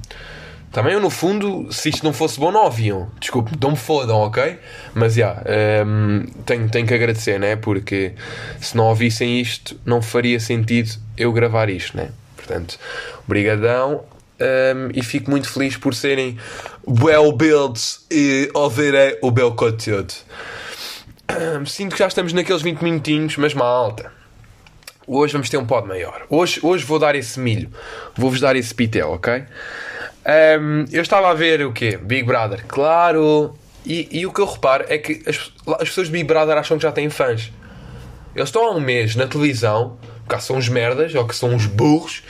também 0.71 0.93
eu, 0.93 1.01
no 1.01 1.09
fundo, 1.09 1.71
se 1.71 1.89
isto 1.89 2.03
não 2.03 2.13
fosse 2.13 2.39
bom, 2.39 2.51
não 2.51 2.63
ouviam. 2.63 3.11
Desculpe, 3.19 3.51
não 3.61 3.71
me 3.71 3.77
fodam, 3.77 4.17
ok? 4.17 4.57
Mas 4.93 5.15
já, 5.15 5.41
yeah, 5.45 5.85
um, 5.85 6.25
tenho, 6.45 6.69
tenho 6.69 6.87
que 6.87 6.93
agradecer, 6.93 7.39
né? 7.39 7.57
Porque 7.57 8.13
se 8.59 8.75
não 8.77 8.85
ouvissem 8.85 9.41
isto, 9.41 9.77
não 9.85 10.01
faria 10.01 10.39
sentido 10.39 10.91
eu 11.17 11.33
gravar 11.33 11.69
isto, 11.69 11.97
né? 11.97 12.11
Portanto, 12.37 12.79
obrigadão 13.25 14.05
um, 14.39 14.89
e 14.93 15.03
fico 15.03 15.29
muito 15.29 15.49
feliz 15.49 15.75
por 15.75 15.93
serem 15.93 16.37
well 16.87 17.31
built 17.33 17.79
e 18.09 18.49
ouvirem 18.53 19.17
o 19.21 19.29
bel 19.29 19.53
conteúdo. 19.53 20.13
Um, 21.29 21.65
sinto 21.65 21.93
que 21.93 21.99
já 21.99 22.07
estamos 22.07 22.31
naqueles 22.31 22.61
20 22.61 22.81
minutinhos, 22.81 23.35
mas 23.35 23.53
malta. 23.53 24.11
Hoje 25.05 25.33
vamos 25.33 25.49
ter 25.49 25.57
um 25.57 25.65
pod 25.65 25.87
maior. 25.87 26.25
Hoje, 26.29 26.59
hoje 26.63 26.85
vou 26.85 26.97
dar 26.97 27.15
esse 27.15 27.39
milho. 27.39 27.69
Vou-vos 28.15 28.39
dar 28.39 28.55
esse 28.55 28.73
pitel, 28.73 29.11
ok? 29.11 29.43
Um, 30.25 30.85
eu 30.91 31.01
estava 31.01 31.29
a 31.29 31.33
ver 31.33 31.65
o 31.65 31.73
quê? 31.73 31.97
Big 31.97 32.23
Brother, 32.23 32.63
claro. 32.67 33.55
E, 33.85 34.07
e, 34.11 34.25
o 34.25 34.31
que 34.31 34.39
eu 34.39 34.45
reparo 34.45 34.85
é 34.87 34.97
que 34.97 35.23
as, 35.27 35.51
as 35.79 35.89
pessoas 35.89 36.07
de 36.07 36.13
Big 36.13 36.25
Brother 36.25 36.55
acham 36.57 36.77
que 36.77 36.83
já 36.83 36.91
têm 36.91 37.09
fãs. 37.09 37.51
Eles 38.35 38.49
estão 38.49 38.65
há 38.65 38.71
um 38.71 38.79
mês 38.79 39.15
na 39.15 39.27
televisão, 39.27 39.97
cá 40.27 40.39
são 40.39 40.57
uns 40.57 40.69
merdas, 40.69 41.13
ou 41.15 41.27
que 41.27 41.35
são 41.35 41.49
uns 41.49 41.65
burros, 41.65 42.23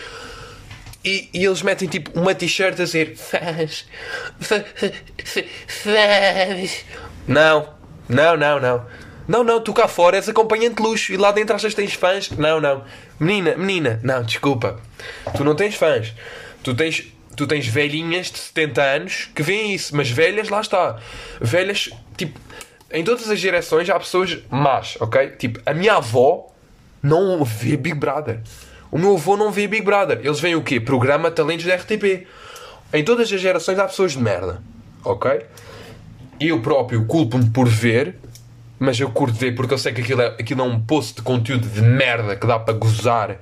e, 1.04 1.30
e 1.34 1.46
eles 1.46 1.62
metem 1.62 1.88
tipo 1.88 2.18
uma 2.18 2.34
t-shirt 2.34 2.80
a 2.80 2.84
dizer 2.84 3.18
fãs, 3.18 3.86
fãs. 5.68 6.86
Não, 7.28 7.70
não, 8.08 8.38
não, 8.38 8.60
não. 8.60 8.86
Não, 9.28 9.44
não, 9.44 9.62
tu 9.62 9.74
cá 9.74 9.88
fora 9.88 10.18
és 10.18 10.28
acompanhante 10.28 10.76
de 10.76 10.84
luxo 10.84 11.14
e 11.14 11.18
lá 11.18 11.32
dentro 11.32 11.56
achas 11.56 11.74
que 11.74 11.82
tens 11.82 11.94
fãs. 11.94 12.32
Não, 12.32 12.60
não. 12.60 12.84
Menina, 13.20 13.56
menina, 13.56 14.00
não, 14.04 14.24
desculpa. 14.24 14.80
Tu 15.36 15.44
não 15.44 15.56
tens 15.56 15.76
fãs. 15.76 16.14
Tu 16.64 16.74
tens, 16.76 17.06
tu 17.42 17.48
tens 17.48 17.68
velhinhas 17.68 18.32
de 18.32 18.38
70 18.38 18.82
anos 18.82 19.30
que 19.34 19.42
veem 19.42 19.74
isso, 19.74 19.96
mas 19.96 20.12
velhas, 20.12 20.50
lá 20.50 20.62
está. 20.62 20.98
Velhas, 21.40 21.90
tipo, 22.16 22.40
em 22.92 23.04
todas 23.04 23.30
as 23.30 23.40
gerações 23.40 23.90
há 23.90 23.98
pessoas 23.98 24.38
más, 24.50 24.96
ok? 25.00 25.30
Tipo, 25.32 25.60
a 25.66 25.74
minha 25.74 25.96
avó 25.96 26.54
não 27.02 27.44
vê 27.44 27.76
Big 27.76 27.96
Brother. 27.96 28.42
O 28.92 28.98
meu 29.00 29.16
avô 29.16 29.36
não 29.36 29.52
vê 29.52 29.68
Big 29.68 29.84
Brother. 29.84 30.20
Eles 30.24 30.40
veem 30.40 30.56
o 30.56 30.62
quê? 30.62 30.80
Programa 30.80 31.32
Talentos 31.32 31.66
da 31.66 31.76
RTP. 31.76 32.28
Em 32.94 33.04
todas 33.04 33.32
as 33.32 33.42
gerações 33.42 33.80
há 33.80 33.86
pessoas 33.86 34.12
de 34.12 34.20
merda, 34.20 34.62
ok? 35.04 35.46
Eu 36.40 36.62
próprio 36.62 37.06
culpo-me 37.06 37.50
por 37.50 37.68
ver 37.68 38.16
mas 38.78 39.00
eu 39.00 39.12
curto 39.12 39.36
ver 39.36 39.54
porque 39.54 39.76
eu 39.76 39.78
sei 39.78 39.94
que 39.94 40.02
aquilo 40.02 40.24
é, 40.24 40.28
aquilo 40.40 40.62
é 40.62 40.64
um 40.64 40.80
poço 40.80 41.14
de 41.14 41.22
conteúdo 41.22 41.68
de 41.68 41.84
merda 41.84 42.36
que 42.36 42.48
dá 42.48 42.58
para 42.58 42.74
gozar 42.74 43.38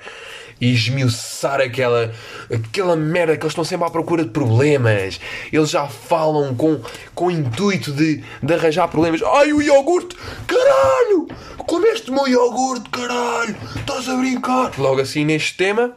e 0.59 0.73
esmiuçar 0.73 1.61
aquela, 1.61 2.11
aquela 2.53 2.95
merda 2.95 3.37
que 3.37 3.43
eles 3.43 3.51
estão 3.51 3.63
sempre 3.63 3.87
à 3.87 3.89
procura 3.89 4.23
de 4.23 4.29
problemas. 4.29 5.19
Eles 5.51 5.69
já 5.69 5.87
falam 5.87 6.53
com, 6.55 6.81
com 7.15 7.27
o 7.27 7.31
intuito 7.31 7.91
de, 7.91 8.23
de 8.41 8.53
arranjar 8.53 8.87
problemas. 8.87 9.21
Ai, 9.23 9.53
o 9.53 9.61
iogurte! 9.61 10.15
Caralho! 10.47 11.27
Comeste 11.57 12.09
o 12.09 12.13
meu 12.13 12.27
iogurte, 12.27 12.89
caralho! 12.89 13.55
Estás 13.75 14.09
a 14.09 14.15
brincar? 14.15 14.71
Logo 14.77 15.01
assim 15.01 15.23
neste 15.23 15.55
tema. 15.55 15.93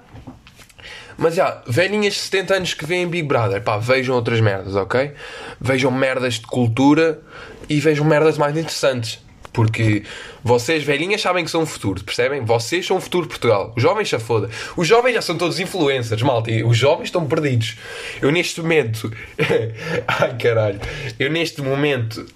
Mas 1.16 1.34
já, 1.34 1.62
velhinhas 1.66 2.14
de 2.14 2.20
70 2.20 2.54
anos 2.54 2.74
que 2.74 2.86
veem 2.86 3.06
Big 3.06 3.26
Brother, 3.26 3.62
pá, 3.62 3.76
vejam 3.76 4.14
outras 4.14 4.40
merdas, 4.40 4.74
ok? 4.74 5.12
Vejam 5.60 5.90
merdas 5.90 6.34
de 6.34 6.46
cultura 6.46 7.20
e 7.68 7.78
vejam 7.80 8.04
merdas 8.04 8.38
mais 8.38 8.56
interessantes. 8.56 9.21
Porque 9.52 10.02
vocês, 10.42 10.82
velhinhas, 10.82 11.20
sabem 11.20 11.44
que 11.44 11.50
são 11.50 11.62
o 11.62 11.66
futuro, 11.66 12.02
percebem? 12.02 12.42
Vocês 12.42 12.86
são 12.86 12.96
o 12.96 13.00
futuro 13.00 13.24
de 13.24 13.28
Portugal. 13.28 13.72
Os 13.76 13.82
jovens 13.82 14.08
já 14.08 14.18
foda. 14.18 14.48
Os 14.76 14.88
jovens 14.88 15.14
já 15.14 15.22
são 15.22 15.36
todos 15.36 15.60
influencers, 15.60 16.22
malta. 16.22 16.50
Os 16.64 16.76
jovens 16.76 17.06
estão 17.06 17.26
perdidos. 17.26 17.76
Eu 18.20 18.30
neste 18.32 18.60
momento. 18.62 19.12
Ai 20.08 20.36
caralho. 20.38 20.80
Eu 21.18 21.30
neste 21.30 21.60
momento 21.60 22.26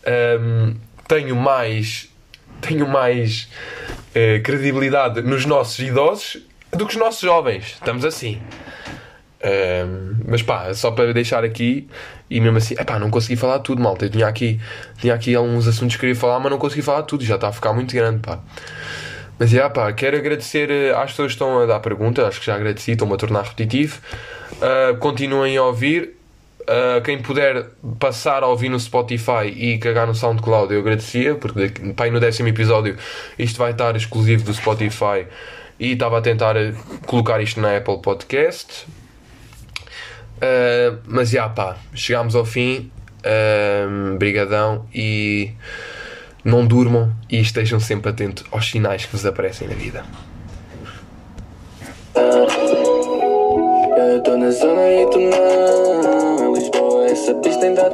hum, 0.40 0.74
tenho 1.08 1.36
mais. 1.36 2.08
Tenho 2.60 2.88
mais 2.88 3.48
uh, 4.10 4.42
credibilidade 4.42 5.20
nos 5.20 5.44
nossos 5.44 5.78
idosos 5.78 6.38
do 6.70 6.86
que 6.86 6.94
os 6.94 6.98
nossos 6.98 7.20
jovens. 7.20 7.74
Estamos 7.74 8.04
assim. 8.04 8.40
Um, 9.44 10.16
mas 10.26 10.42
pá, 10.42 10.72
só 10.72 10.90
para 10.90 11.12
deixar 11.12 11.44
aqui 11.44 11.88
e 12.28 12.40
mesmo 12.40 12.56
assim, 12.58 12.74
epá, 12.74 12.98
não 12.98 13.10
consegui 13.10 13.36
falar 13.36 13.58
tudo, 13.60 13.80
malta. 13.82 14.06
Eu 14.06 14.10
tinha 14.10 14.26
aqui, 14.26 14.60
tinha 14.98 15.14
aqui 15.14 15.34
alguns 15.34 15.68
assuntos 15.68 15.96
que 15.96 16.00
queria 16.00 16.16
falar, 16.16 16.40
mas 16.40 16.50
não 16.50 16.58
consegui 16.58 16.82
falar 16.82 17.02
tudo, 17.02 17.24
já 17.24 17.36
está 17.36 17.48
a 17.48 17.52
ficar 17.52 17.72
muito 17.72 17.94
grande, 17.94 18.20
pá. 18.20 18.40
Mas 19.38 19.52
é, 19.52 19.68
pá, 19.68 19.92
quero 19.92 20.16
agradecer 20.16 20.70
eh, 20.70 20.94
às 20.94 21.10
pessoas 21.10 21.28
que 21.28 21.34
estão 21.34 21.60
a 21.60 21.66
dar 21.66 21.80
pergunta, 21.80 22.26
acho 22.26 22.40
que 22.40 22.46
já 22.46 22.54
agradeci, 22.54 22.92
estão-me 22.92 23.12
a 23.14 23.16
tornar 23.16 23.42
repetitivo. 23.42 24.00
Uh, 24.54 24.96
continuem 24.96 25.56
a 25.56 25.62
ouvir. 25.64 26.16
Uh, 26.62 27.00
quem 27.02 27.22
puder 27.22 27.66
passar 28.00 28.42
a 28.42 28.48
ouvir 28.48 28.68
no 28.68 28.80
Spotify 28.80 29.46
e 29.54 29.78
cagar 29.78 30.04
no 30.06 30.14
SoundCloud, 30.14 30.74
eu 30.74 30.80
agradecia, 30.80 31.36
porque 31.36 31.70
pá, 31.94 32.10
no 32.10 32.18
décimo 32.18 32.48
episódio 32.48 32.96
isto 33.38 33.56
vai 33.56 33.70
estar 33.70 33.94
exclusivo 33.94 34.42
do 34.42 34.52
Spotify 34.52 35.26
e 35.78 35.92
estava 35.92 36.18
a 36.18 36.20
tentar 36.20 36.56
colocar 37.06 37.40
isto 37.40 37.60
na 37.60 37.76
Apple 37.76 37.98
Podcast. 38.02 38.86
Uh, 40.36 40.98
mas 41.06 41.30
já 41.30 41.48
pá, 41.48 41.76
chegámos 41.94 42.34
ao 42.34 42.44
fim. 42.44 42.90
Uh, 43.18 44.16
brigadão 44.18 44.86
e 44.94 45.52
não 46.44 46.64
durmam 46.64 47.12
e 47.28 47.40
estejam 47.40 47.80
sempre 47.80 48.10
atentos 48.10 48.44
aos 48.52 48.70
sinais 48.70 49.04
que 49.04 49.12
vos 49.12 49.26
aparecem 49.26 49.66
na 49.66 49.74
vida. 49.74 50.04
Eu 53.96 54.22
tô 54.22 54.36
na 54.36 54.50
zona 54.50 54.82
e 54.88 55.10
tu 55.10 55.18
não 55.18 56.54
Lisboa, 56.54 57.06
essa 57.06 57.34
pista 57.34 57.66
ainda 57.66 57.90